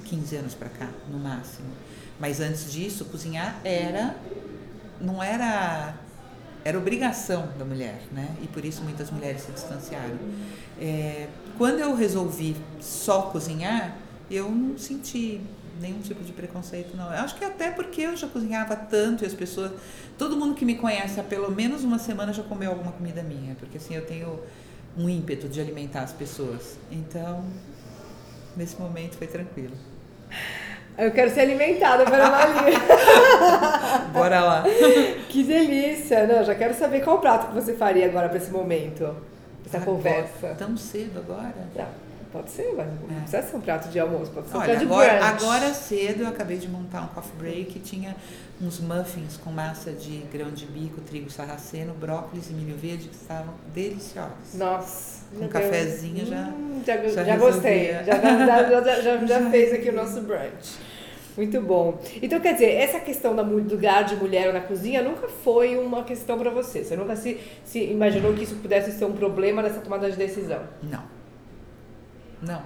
15 0.07 0.37
anos 0.37 0.55
para 0.55 0.69
cá, 0.69 0.89
no 1.11 1.19
máximo. 1.19 1.69
Mas 2.19 2.41
antes 2.41 2.73
disso, 2.73 3.05
cozinhar 3.07 3.61
era. 3.65 4.17
não 5.01 5.23
era 5.23 5.95
era 6.65 6.77
obrigação 6.79 7.49
da 7.57 7.65
mulher, 7.65 8.01
né? 8.11 8.35
E 8.43 8.49
por 8.49 8.65
isso 8.65 8.83
muitas 8.83 9.09
mulheres 9.09 9.43
se 9.43 9.53
distanciaram. 9.53 10.19
É, 10.81 11.29
quando 11.57 11.79
eu 11.79 11.95
resolvi 11.95 12.57
só 12.81 13.23
cozinhar, 13.23 13.97
eu 14.29 14.51
não 14.51 14.77
senti 14.77 15.41
nenhum 15.81 16.01
tipo 16.01 16.23
de 16.23 16.33
preconceito, 16.33 16.97
não. 16.97 17.07
Eu 17.13 17.21
acho 17.21 17.35
que 17.37 17.45
até 17.45 17.71
porque 17.71 18.03
eu 18.03 18.17
já 18.17 18.27
cozinhava 18.27 18.77
tanto 18.77 19.25
e 19.25 19.27
as 19.27 19.35
pessoas. 19.35 19.73
Todo 20.19 20.37
mundo 20.37 20.55
que 20.55 20.65
me 20.65 20.77
conhece 20.77 21.21
há 21.21 21.23
pelo 21.23 21.51
menos 21.51 21.85
uma 21.85 21.99
semana 21.99 22.33
já 22.33 22.43
comeu 22.43 22.71
alguma 22.71 22.93
comida 22.93 23.23
minha, 23.23 23.55
porque 23.55 23.79
assim 23.79 23.95
eu 23.95 24.05
tenho 24.07 24.41
um 24.97 25.09
ímpeto 25.09 25.49
de 25.49 25.61
alimentar 25.61 26.03
as 26.03 26.13
pessoas. 26.13 26.77
Então, 26.91 27.45
nesse 28.57 28.81
momento 28.81 29.17
foi 29.17 29.27
tranquilo. 29.27 29.77
Eu 30.97 31.11
quero 31.11 31.31
ser 31.31 31.41
alimentada 31.41 32.05
pela 32.05 32.31
Maria. 32.31 32.79
Bora 34.13 34.41
lá. 34.41 34.65
Que 35.29 35.43
delícia! 35.43 36.27
Não, 36.27 36.43
já 36.43 36.55
quero 36.55 36.73
saber 36.75 37.05
qual 37.05 37.19
prato 37.21 37.49
que 37.49 37.55
você 37.55 37.75
faria 37.75 38.07
agora 38.07 38.29
para 38.31 38.39
esse 38.39 38.51
momento, 38.51 39.15
essa 39.67 39.77
agora, 39.77 39.93
conversa. 39.93 40.55
Tão 40.59 40.75
cedo 40.77 41.19
agora? 41.19 41.55
Não. 41.75 42.06
Pode 42.33 42.51
ser, 42.51 42.75
mas 42.77 42.87
não 42.87 43.17
é. 43.17 43.21
precisa 43.21 43.43
ser 43.43 43.57
um 43.57 43.61
prato 43.61 43.89
de 43.89 43.99
almoço, 43.99 44.31
pode 44.33 44.49
ser 44.49 44.57
um 44.57 44.61
Olha, 44.61 44.67
prato 44.67 44.79
de 44.79 44.85
agora, 44.85 45.19
brunch. 45.19 45.25
agora 45.25 45.75
cedo 45.75 46.23
eu 46.23 46.29
acabei 46.29 46.59
de 46.59 46.69
montar 46.69 47.03
um 47.03 47.07
coffee 47.09 47.37
break 47.39 47.79
e 47.79 47.81
tinha 47.81 48.17
uns 48.61 48.81
muffins 48.81 49.37
com 49.37 49.51
massa 49.51 49.93
de 49.93 50.19
grão 50.33 50.51
de 50.51 50.67
bico, 50.67 51.01
trigo 51.03 51.31
sarraceno, 51.31 51.95
brócolis 51.95 52.51
e 52.51 52.53
milho 52.53 52.77
verde 52.77 53.09
que 53.09 53.15
estavam 53.15 53.55
deliciosos. 53.75 54.55
Nossa! 54.55 55.25
Com 55.37 55.45
um 55.45 55.49
cafezinho 55.49 56.25
já, 56.27 56.49
hum, 56.49 56.83
já, 56.87 56.97
já, 57.09 57.25
já 57.25 57.37
gostei. 57.37 57.93
Já, 57.93 58.03
já, 58.03 59.01
já, 59.03 59.27
já, 59.27 59.51
fez 59.51 59.73
aqui 59.73 59.91
o 59.91 59.93
nosso 59.93 60.21
brunch. 60.23 60.79
Muito 61.37 61.61
bom. 61.61 62.01
Então, 62.23 62.41
quer 62.41 62.55
dizer, 62.55 62.73
essa 62.73 62.99
questão 62.99 63.37
do 63.37 63.43
lugar 63.43 64.05
de 64.05 64.17
mulher 64.17 64.53
na 64.55 64.61
cozinha 64.61 65.03
nunca 65.03 65.29
foi 65.29 65.77
uma 65.77 66.03
questão 66.03 66.39
para 66.39 66.49
você? 66.49 66.83
Você 66.83 66.97
nunca 66.97 67.15
se, 67.15 67.39
se 67.63 67.79
imaginou 67.85 68.33
que 68.33 68.45
isso 68.45 68.57
pudesse 68.57 68.93
ser 68.93 69.05
um 69.05 69.13
problema 69.13 69.61
nessa 69.61 69.81
tomada 69.81 70.11
de 70.11 70.17
decisão? 70.17 70.63
Não. 70.83 71.16
Não. 72.47 72.63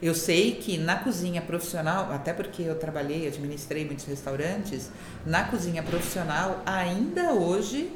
Eu 0.00 0.14
sei 0.14 0.52
que 0.52 0.78
na 0.78 0.96
cozinha 0.96 1.42
profissional, 1.42 2.12
até 2.12 2.32
porque 2.32 2.62
eu 2.62 2.78
trabalhei, 2.78 3.26
administrei 3.26 3.84
muitos 3.84 4.04
restaurantes, 4.04 4.90
na 5.26 5.44
cozinha 5.44 5.82
profissional, 5.82 6.62
ainda 6.64 7.32
hoje, 7.32 7.90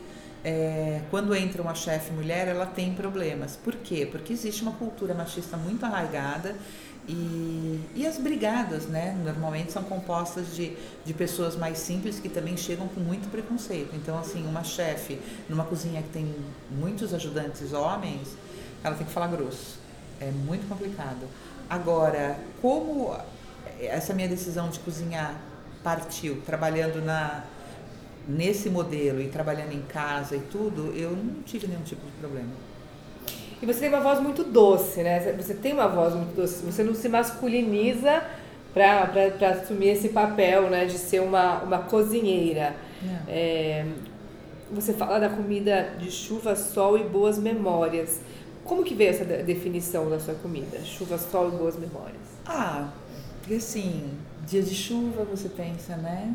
é, 0.44 1.00
quando 1.11 1.33
entra 1.35 1.62
uma 1.62 1.76
chefe 1.76 2.12
mulher, 2.12 2.48
ela 2.48 2.66
tem 2.66 2.92
problemas. 2.92 3.57
Por 3.57 3.76
quê? 3.76 4.07
Porque 4.11 4.33
existe 4.33 4.62
uma 4.62 4.72
cultura 4.72 5.14
machista 5.14 5.57
muito 5.57 5.87
arraigada 5.87 6.57
e, 7.09 7.81
e 7.94 8.05
as 8.05 8.18
brigadas, 8.18 8.87
né? 8.87 9.16
Normalmente 9.24 9.70
são 9.70 9.85
compostas 9.85 10.57
de, 10.57 10.76
de 11.05 11.14
pessoas 11.14 11.55
mais 11.55 11.78
simples 11.78 12.18
que 12.18 12.28
também 12.28 12.57
chegam 12.57 12.88
com 12.88 13.00
muito 13.00 13.31
preconceito. 13.31 13.94
Então, 13.94 14.18
assim, 14.18 14.44
uma 14.44 14.64
chefe 14.64 15.20
numa 15.48 15.64
cozinha 15.64 16.02
que 16.02 16.09
tem 16.09 16.35
muitos 16.68 17.14
ajudantes 17.14 17.72
homens, 17.72 18.37
ela 18.83 18.96
tem 18.96 19.07
que 19.07 19.12
falar 19.12 19.28
grosso 19.28 19.81
é 20.22 20.30
muito 20.30 20.68
complicado. 20.68 21.26
Agora, 21.68 22.38
como 22.61 23.16
essa 23.80 24.14
minha 24.14 24.28
decisão 24.28 24.68
de 24.68 24.78
cozinhar 24.80 25.35
partiu 25.82 26.40
trabalhando 26.46 27.04
na 27.04 27.44
nesse 28.28 28.70
modelo 28.70 29.20
e 29.20 29.26
trabalhando 29.28 29.72
em 29.72 29.82
casa 29.82 30.37
e 30.37 30.40
tudo, 30.40 30.92
eu 30.96 31.11
não 31.11 31.42
tive 31.42 31.66
nenhum 31.66 31.82
tipo 31.82 32.06
de 32.06 32.12
problema. 32.12 32.50
E 33.61 33.66
você 33.66 33.80
tem 33.80 33.88
uma 33.88 34.00
voz 34.00 34.20
muito 34.20 34.44
doce, 34.44 35.02
né? 35.02 35.35
Você 35.37 35.54
tem 35.54 35.72
uma 35.72 35.88
voz 35.88 36.14
muito 36.14 36.35
doce. 36.35 36.64
Você 36.64 36.82
não 36.82 36.94
se 36.94 37.08
masculiniza 37.08 38.22
para 38.74 39.08
assumir 39.50 39.88
esse 39.88 40.08
papel, 40.08 40.68
né? 40.68 40.85
De 40.85 40.98
ser 40.98 41.20
uma, 41.20 41.62
uma 41.62 41.78
cozinheira. 41.78 42.74
É, 43.28 43.85
você 44.70 44.92
fala 44.92 45.20
da 45.20 45.28
comida 45.28 45.94
de 45.98 46.11
chuva, 46.11 46.56
sol 46.56 46.98
e 46.98 47.04
boas 47.04 47.38
memórias. 47.38 48.20
Como 48.72 48.85
que 48.85 48.94
veio 48.94 49.11
essa 49.11 49.26
definição 49.26 50.08
da 50.08 50.18
sua 50.18 50.32
comida? 50.32 50.82
Chuva, 50.82 51.18
sol 51.18 51.48
e 51.48 51.50
boas 51.58 51.76
memórias. 51.76 52.22
Ah, 52.46 52.88
porque 53.38 53.56
assim, 53.56 54.14
dia 54.46 54.62
de 54.62 54.74
chuva 54.74 55.24
você 55.24 55.50
pensa, 55.50 55.94
né? 55.94 56.35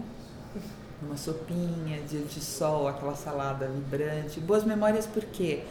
Uma 1.01 1.17
sopinha, 1.17 1.99
dia 2.07 2.21
de 2.21 2.39
sol, 2.39 2.87
aquela 2.87 3.15
salada 3.15 3.67
vibrante. 3.67 4.39
Boas 4.39 4.63
memórias 4.63 5.07
por 5.07 5.23
quê? 5.25 5.63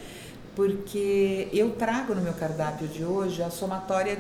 Porque 0.56 1.48
eu 1.52 1.70
trago 1.76 2.16
no 2.16 2.20
meu 2.20 2.32
cardápio 2.32 2.88
de 2.88 3.04
hoje 3.04 3.44
a 3.44 3.48
somatória 3.48 4.18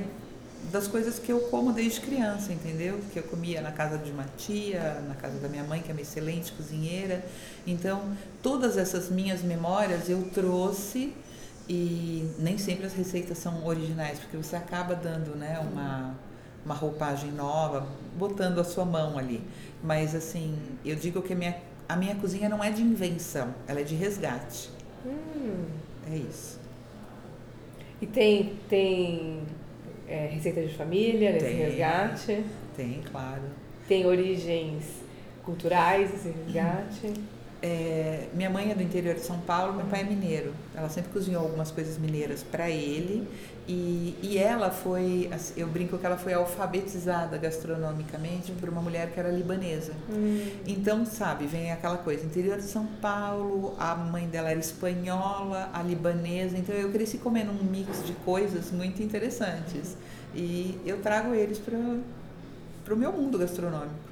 das 0.70 0.86
coisas 0.86 1.18
que 1.18 1.32
eu 1.32 1.40
como 1.50 1.72
desde 1.72 2.00
criança, 2.00 2.52
entendeu? 2.52 3.00
Que 3.12 3.18
eu 3.18 3.24
comia 3.24 3.60
na 3.60 3.72
casa 3.72 3.98
de 3.98 4.12
uma 4.12 4.26
tia, 4.36 5.02
na 5.08 5.16
casa 5.16 5.36
da 5.40 5.48
minha 5.48 5.64
mãe, 5.64 5.82
que 5.82 5.90
é 5.90 5.92
uma 5.92 6.00
excelente 6.00 6.52
cozinheira. 6.52 7.26
Então, 7.66 8.16
todas 8.40 8.76
essas 8.78 9.10
minhas 9.10 9.42
memórias 9.42 10.08
eu 10.08 10.30
trouxe 10.32 11.12
e 11.68 12.30
nem 12.38 12.56
sempre 12.58 12.86
as 12.86 12.94
receitas 12.94 13.38
são 13.38 13.66
originais, 13.66 14.18
porque 14.18 14.36
você 14.36 14.54
acaba 14.54 14.94
dando 14.94 15.36
né, 15.36 15.58
uma, 15.58 16.14
uma 16.64 16.74
roupagem 16.74 17.32
nova, 17.32 17.86
botando 18.16 18.60
a 18.60 18.64
sua 18.64 18.84
mão 18.84 19.18
ali. 19.18 19.42
Mas 19.82 20.14
assim, 20.14 20.56
eu 20.84 20.94
digo 20.94 21.20
que 21.22 21.32
a 21.32 21.36
minha, 21.36 21.56
a 21.88 21.96
minha 21.96 22.14
cozinha 22.14 22.48
não 22.48 22.62
é 22.62 22.70
de 22.70 22.82
invenção, 22.82 23.52
ela 23.66 23.80
é 23.80 23.84
de 23.84 23.94
resgate. 23.94 24.70
Hum. 25.04 25.64
É 26.10 26.16
isso. 26.16 26.60
E 28.00 28.06
tem, 28.06 28.54
tem 28.68 29.42
é, 30.06 30.26
receita 30.26 30.62
de 30.62 30.74
família 30.74 31.32
nesse 31.32 31.46
tem, 31.46 31.56
resgate? 31.56 32.44
Tem, 32.76 33.02
claro. 33.10 33.42
Tem 33.88 34.06
origens 34.06 34.84
culturais 35.42 36.12
esse 36.14 36.28
resgate? 36.28 37.12
É, 37.66 38.28
minha 38.32 38.48
mãe 38.48 38.70
é 38.70 38.74
do 38.76 38.82
interior 38.82 39.16
de 39.16 39.22
São 39.22 39.40
Paulo, 39.40 39.72
meu 39.72 39.86
pai 39.86 40.02
é 40.02 40.04
mineiro. 40.04 40.52
Ela 40.72 40.88
sempre 40.88 41.10
cozinhou 41.10 41.42
algumas 41.42 41.72
coisas 41.72 41.98
mineiras 41.98 42.44
para 42.44 42.70
ele. 42.70 43.26
E, 43.66 44.16
e 44.22 44.38
ela 44.38 44.70
foi, 44.70 45.28
assim, 45.32 45.54
eu 45.56 45.66
brinco 45.66 45.98
que 45.98 46.06
ela 46.06 46.16
foi 46.16 46.32
alfabetizada 46.32 47.36
gastronomicamente 47.36 48.52
por 48.52 48.68
uma 48.68 48.80
mulher 48.80 49.10
que 49.10 49.18
era 49.18 49.30
libanesa. 49.30 49.92
Hum. 50.08 50.48
Então, 50.64 51.04
sabe, 51.04 51.46
vem 51.46 51.72
aquela 51.72 51.98
coisa: 51.98 52.24
interior 52.24 52.58
de 52.58 52.66
São 52.66 52.86
Paulo, 52.86 53.74
a 53.80 53.96
mãe 53.96 54.28
dela 54.28 54.48
era 54.48 54.60
espanhola, 54.60 55.68
a 55.72 55.82
libanesa. 55.82 56.56
Então, 56.56 56.72
eu 56.72 56.92
cresci 56.92 57.18
comendo 57.18 57.50
um 57.50 57.64
mix 57.64 58.06
de 58.06 58.12
coisas 58.12 58.70
muito 58.70 59.02
interessantes. 59.02 59.96
E 60.32 60.78
eu 60.86 60.98
trago 60.98 61.34
eles 61.34 61.58
para 61.58 62.94
o 62.94 62.96
meu 62.96 63.10
mundo 63.10 63.36
gastronômico. 63.38 64.05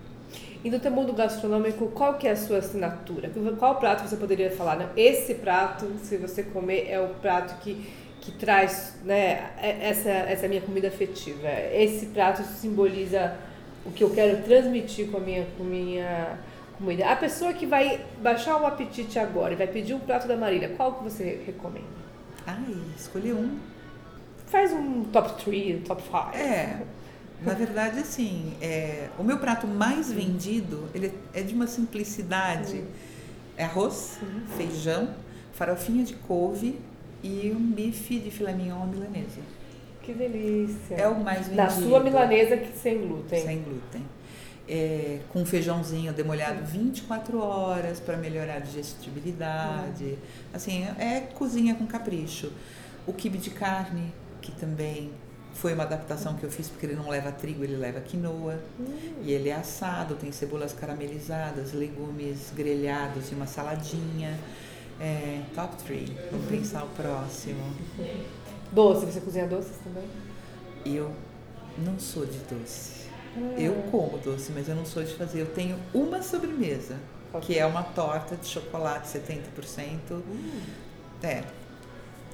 E 0.64 0.70
no 0.70 0.80
teu 0.80 0.90
mundo 0.90 1.12
gastronômico, 1.12 1.88
qual 1.88 2.14
que 2.14 2.26
é 2.26 2.30
a 2.30 2.36
sua 2.36 2.56
assinatura? 2.56 3.30
Qual 3.58 3.74
prato 3.76 4.08
você 4.08 4.16
poderia 4.16 4.50
falar? 4.50 4.76
Né? 4.76 4.88
Esse 4.96 5.34
prato, 5.34 5.86
se 6.02 6.16
você 6.16 6.42
comer, 6.42 6.88
é 6.88 6.98
o 6.98 7.08
prato 7.08 7.60
que, 7.60 7.86
que 8.18 8.32
traz 8.32 8.96
né, 9.04 9.50
é, 9.58 9.76
essa, 9.90 10.08
essa 10.08 10.48
minha 10.48 10.62
comida 10.62 10.88
afetiva. 10.88 11.48
Esse 11.70 12.06
prato 12.06 12.42
simboliza 12.42 13.36
o 13.84 13.92
que 13.92 14.02
eu 14.02 14.08
quero 14.08 14.42
transmitir 14.42 15.10
com 15.10 15.18
a 15.18 15.20
minha, 15.20 15.46
com 15.58 15.64
minha 15.64 16.38
comida. 16.78 17.10
A 17.10 17.16
pessoa 17.16 17.52
que 17.52 17.66
vai 17.66 18.00
baixar 18.22 18.58
o 18.58 18.64
apetite 18.64 19.18
agora 19.18 19.52
e 19.52 19.56
vai 19.56 19.66
pedir 19.66 19.92
um 19.92 20.00
prato 20.00 20.26
da 20.26 20.34
Marília, 20.34 20.70
qual 20.70 20.94
que 20.94 21.04
você 21.04 21.42
recomenda? 21.44 21.84
Ai, 22.46 22.74
escolhi 22.96 23.34
um. 23.34 23.58
Faz 24.46 24.72
um 24.72 25.04
top 25.04 25.44
3, 25.44 25.86
top 25.86 26.02
5. 26.02 26.16
É. 26.34 26.80
Na 27.42 27.52
verdade, 27.52 28.00
assim, 28.00 28.54
é, 28.60 29.08
o 29.18 29.22
meu 29.22 29.38
prato 29.38 29.66
mais 29.66 30.10
vendido, 30.10 30.88
ele 30.94 31.12
é 31.32 31.42
de 31.42 31.54
uma 31.54 31.66
simplicidade. 31.66 32.84
É 33.56 33.64
arroz, 33.64 34.18
feijão, 34.56 35.14
farofinha 35.52 36.04
de 36.04 36.14
couve 36.14 36.78
e 37.22 37.54
um 37.56 37.70
bife 37.70 38.18
de 38.18 38.30
filé 38.30 38.52
mignon 38.52 38.86
milanesa. 38.86 39.40
Que 40.02 40.12
delícia! 40.12 40.96
É 40.96 41.08
o 41.08 41.18
mais 41.22 41.48
vendido. 41.48 41.56
Da 41.56 41.70
sua 41.70 42.00
milanesa 42.00 42.56
que 42.56 42.76
sem 42.76 43.06
glúten. 43.06 43.42
Sem 43.42 43.62
glúten. 43.62 44.02
É, 44.68 45.20
com 45.30 45.44
feijãozinho 45.44 46.12
demolhado 46.12 46.60
uhum. 46.60 46.66
24 46.66 47.38
horas 47.38 48.00
para 48.00 48.16
melhorar 48.16 48.56
a 48.56 48.58
digestibilidade. 48.58 50.18
Assim, 50.52 50.84
é 50.98 51.20
cozinha 51.34 51.74
com 51.74 51.86
capricho. 51.86 52.52
O 53.06 53.12
quibe 53.12 53.38
de 53.38 53.50
carne, 53.50 54.12
que 54.40 54.52
também 54.52 55.10
foi 55.54 55.72
uma 55.72 55.84
adaptação 55.84 56.34
que 56.34 56.44
eu 56.44 56.50
fiz 56.50 56.68
porque 56.68 56.84
ele 56.84 56.96
não 56.96 57.08
leva 57.08 57.30
trigo, 57.32 57.64
ele 57.64 57.76
leva 57.76 58.00
quinoa. 58.00 58.58
Hum. 58.78 59.14
E 59.22 59.32
ele 59.32 59.48
é 59.48 59.54
assado, 59.54 60.14
tem 60.16 60.30
cebolas 60.32 60.72
caramelizadas, 60.72 61.72
legumes 61.72 62.52
grelhados 62.54 63.30
e 63.30 63.34
uma 63.34 63.46
saladinha. 63.46 64.38
É, 65.00 65.42
top 65.54 65.76
3. 65.84 66.10
Vamos 66.30 66.46
pensar 66.48 66.84
o 66.84 66.88
próximo. 66.88 67.74
Doce, 68.70 69.06
você 69.06 69.20
cozinha 69.20 69.46
doces 69.46 69.76
também? 69.82 70.08
Eu 70.84 71.12
não 71.78 71.98
sou 71.98 72.26
de 72.26 72.38
doce. 72.38 73.08
Ah. 73.36 73.60
Eu 73.60 73.74
como 73.90 74.18
doce, 74.18 74.52
mas 74.52 74.68
eu 74.68 74.76
não 74.76 74.84
sou 74.84 75.02
de 75.02 75.14
fazer. 75.14 75.40
Eu 75.40 75.46
tenho 75.46 75.78
uma 75.92 76.22
sobremesa, 76.22 76.96
que 77.40 77.58
é 77.58 77.66
uma 77.66 77.82
torta 77.82 78.36
de 78.36 78.46
chocolate 78.46 79.08
70%. 79.08 79.38
Hum. 80.12 80.60
É, 81.22 81.42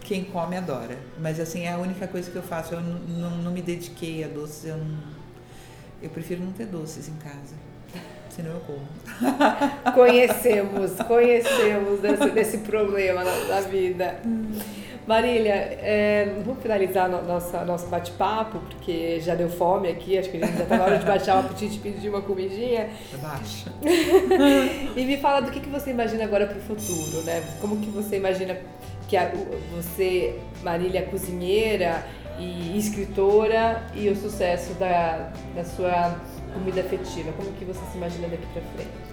quem 0.00 0.24
come 0.24 0.56
adora. 0.56 0.96
Mas 1.18 1.38
assim, 1.38 1.64
é 1.64 1.72
a 1.72 1.78
única 1.78 2.06
coisa 2.06 2.30
que 2.30 2.36
eu 2.36 2.42
faço. 2.42 2.74
Eu 2.74 2.80
não, 2.80 3.52
me 3.52 3.62
dediquei 3.62 4.24
a 4.24 4.28
doces, 4.28 4.66
eu, 4.66 4.76
não, 4.76 4.98
eu 6.02 6.10
prefiro 6.10 6.42
não 6.42 6.52
ter 6.52 6.66
doces 6.66 7.08
em 7.08 7.14
casa. 7.16 7.54
senão 8.28 8.52
eu 8.52 8.60
como. 8.60 8.86
Conhecemos, 9.94 10.92
conhecemos 11.06 12.00
desse, 12.00 12.30
desse 12.30 12.58
problema 12.58 13.24
na, 13.24 13.44
na 13.46 13.60
vida. 13.60 14.20
Marília, 15.06 15.52
é, 15.52 16.36
vamos 16.44 16.62
finalizar 16.62 17.08
no, 17.08 17.22
nossa, 17.22 17.64
nosso 17.64 17.86
bate-papo, 17.86 18.60
porque 18.60 19.18
já 19.18 19.34
deu 19.34 19.48
fome 19.48 19.88
aqui, 19.88 20.16
acho 20.16 20.30
que 20.30 20.36
a 20.36 20.46
gente 20.46 20.56
já 20.56 20.62
está 20.62 20.76
na 20.76 20.84
hora 20.84 20.98
de 20.98 21.04
baixar 21.04 21.36
o 21.36 21.40
apetite 21.40 21.76
e 21.76 21.78
pedir 21.80 22.10
uma 22.10 22.20
comidinha. 22.20 22.90
Baixa. 23.20 23.72
e 24.94 25.04
me 25.04 25.16
fala 25.16 25.40
do 25.40 25.50
que, 25.50 25.58
que 25.58 25.68
você 25.68 25.90
imagina 25.90 26.22
agora 26.22 26.46
para 26.46 26.58
o 26.58 26.60
futuro, 26.60 27.22
né? 27.24 27.42
Como 27.60 27.78
que 27.78 27.90
você 27.90 28.18
imagina 28.18 28.56
que 29.10 29.16
a, 29.16 29.32
você, 29.74 30.40
Marília, 30.62 31.02
cozinheira 31.02 32.06
e 32.38 32.78
escritora, 32.78 33.84
e 33.92 34.08
o 34.08 34.16
sucesso 34.16 34.72
da, 34.74 35.32
da 35.54 35.64
sua 35.64 36.16
comida 36.54 36.80
afetiva? 36.80 37.32
Como 37.32 37.52
que 37.54 37.64
você 37.64 37.80
se 37.90 37.96
imagina 37.98 38.28
daqui 38.28 38.46
para 38.52 38.62
frente? 38.62 39.10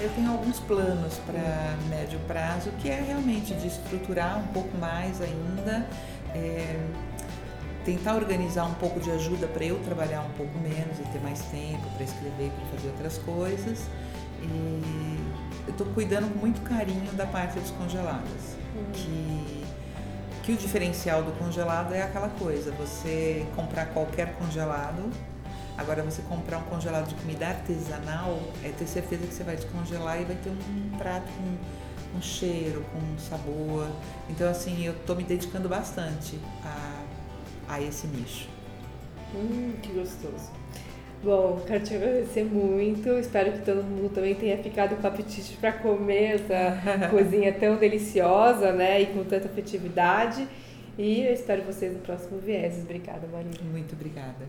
Eu 0.00 0.10
tenho 0.10 0.30
alguns 0.30 0.58
planos 0.60 1.14
para 1.18 1.76
médio 1.88 2.18
prazo, 2.26 2.70
que 2.80 2.90
é 2.90 3.00
realmente 3.00 3.54
de 3.54 3.68
estruturar 3.68 4.38
um 4.40 4.46
pouco 4.48 4.76
mais 4.76 5.20
ainda, 5.22 5.86
é, 6.34 6.76
tentar 7.84 8.16
organizar 8.16 8.64
um 8.64 8.74
pouco 8.74 9.00
de 9.00 9.10
ajuda 9.10 9.46
para 9.46 9.64
eu 9.64 9.78
trabalhar 9.80 10.22
um 10.22 10.30
pouco 10.30 10.58
menos 10.58 10.98
e 10.98 11.02
ter 11.12 11.20
mais 11.20 11.40
tempo 11.42 11.88
para 11.94 12.04
escrever, 12.04 12.50
para 12.50 12.76
fazer 12.76 12.88
outras 12.88 13.18
coisas. 13.18 13.86
E 14.42 15.18
eu 15.66 15.72
estou 15.72 15.86
cuidando 15.88 16.32
com 16.32 16.40
muito 16.40 16.60
carinho 16.62 17.12
da 17.12 17.26
parte 17.26 17.58
dos 17.58 17.70
congelados, 17.72 18.57
uhum. 18.78 18.92
que 18.92 19.58
que 20.44 20.52
o 20.52 20.56
diferencial 20.56 21.22
do 21.22 21.32
congelado 21.32 21.92
é 21.92 22.02
aquela 22.02 22.30
coisa, 22.30 22.70
você 22.72 23.46
comprar 23.54 23.84
qualquer 23.86 24.32
congelado 24.36 25.12
Agora, 25.78 26.02
você 26.02 26.22
comprar 26.22 26.58
um 26.58 26.64
congelado 26.64 27.06
de 27.06 27.14
comida 27.14 27.46
artesanal, 27.46 28.42
é 28.64 28.70
ter 28.70 28.88
certeza 28.88 29.24
que 29.24 29.32
você 29.32 29.44
vai 29.44 29.54
descongelar 29.54 30.20
e 30.20 30.24
vai 30.24 30.34
ter 30.34 30.50
um 30.50 30.98
prato 30.98 31.28
com 31.36 32.18
um 32.18 32.20
cheiro, 32.20 32.84
com 32.92 32.98
um 32.98 33.16
sabor. 33.16 33.86
Então, 34.28 34.50
assim, 34.50 34.84
eu 34.84 34.92
estou 34.92 35.14
me 35.14 35.22
dedicando 35.22 35.68
bastante 35.68 36.36
a, 36.64 37.04
a 37.68 37.80
esse 37.80 38.08
nicho. 38.08 38.48
Hum, 39.32 39.74
que 39.80 39.92
gostoso. 39.92 40.50
Bom, 41.22 41.60
quero 41.66 41.84
te 41.84 41.94
agradecer 41.94 42.44
muito. 42.44 43.08
Espero 43.18 43.52
que 43.52 43.64
todo 43.64 43.82
mundo 43.82 44.08
também 44.14 44.34
tenha 44.34 44.56
ficado 44.58 44.96
com 44.96 45.06
apetite 45.06 45.56
para 45.56 45.72
comer 45.72 46.36
essa 46.36 46.78
cozinha 47.10 47.52
tão 47.52 47.76
deliciosa, 47.76 48.72
né? 48.72 49.02
E 49.02 49.06
com 49.06 49.24
tanta 49.24 49.46
afetividade. 49.46 50.46
E 50.96 51.22
eu 51.22 51.32
espero 51.32 51.62
vocês 51.62 51.92
no 51.92 52.00
próximo 52.00 52.38
Vieses. 52.38 52.84
Obrigada, 52.84 53.26
Maria. 53.26 53.50
Muito 53.70 53.94
obrigada. 53.94 54.48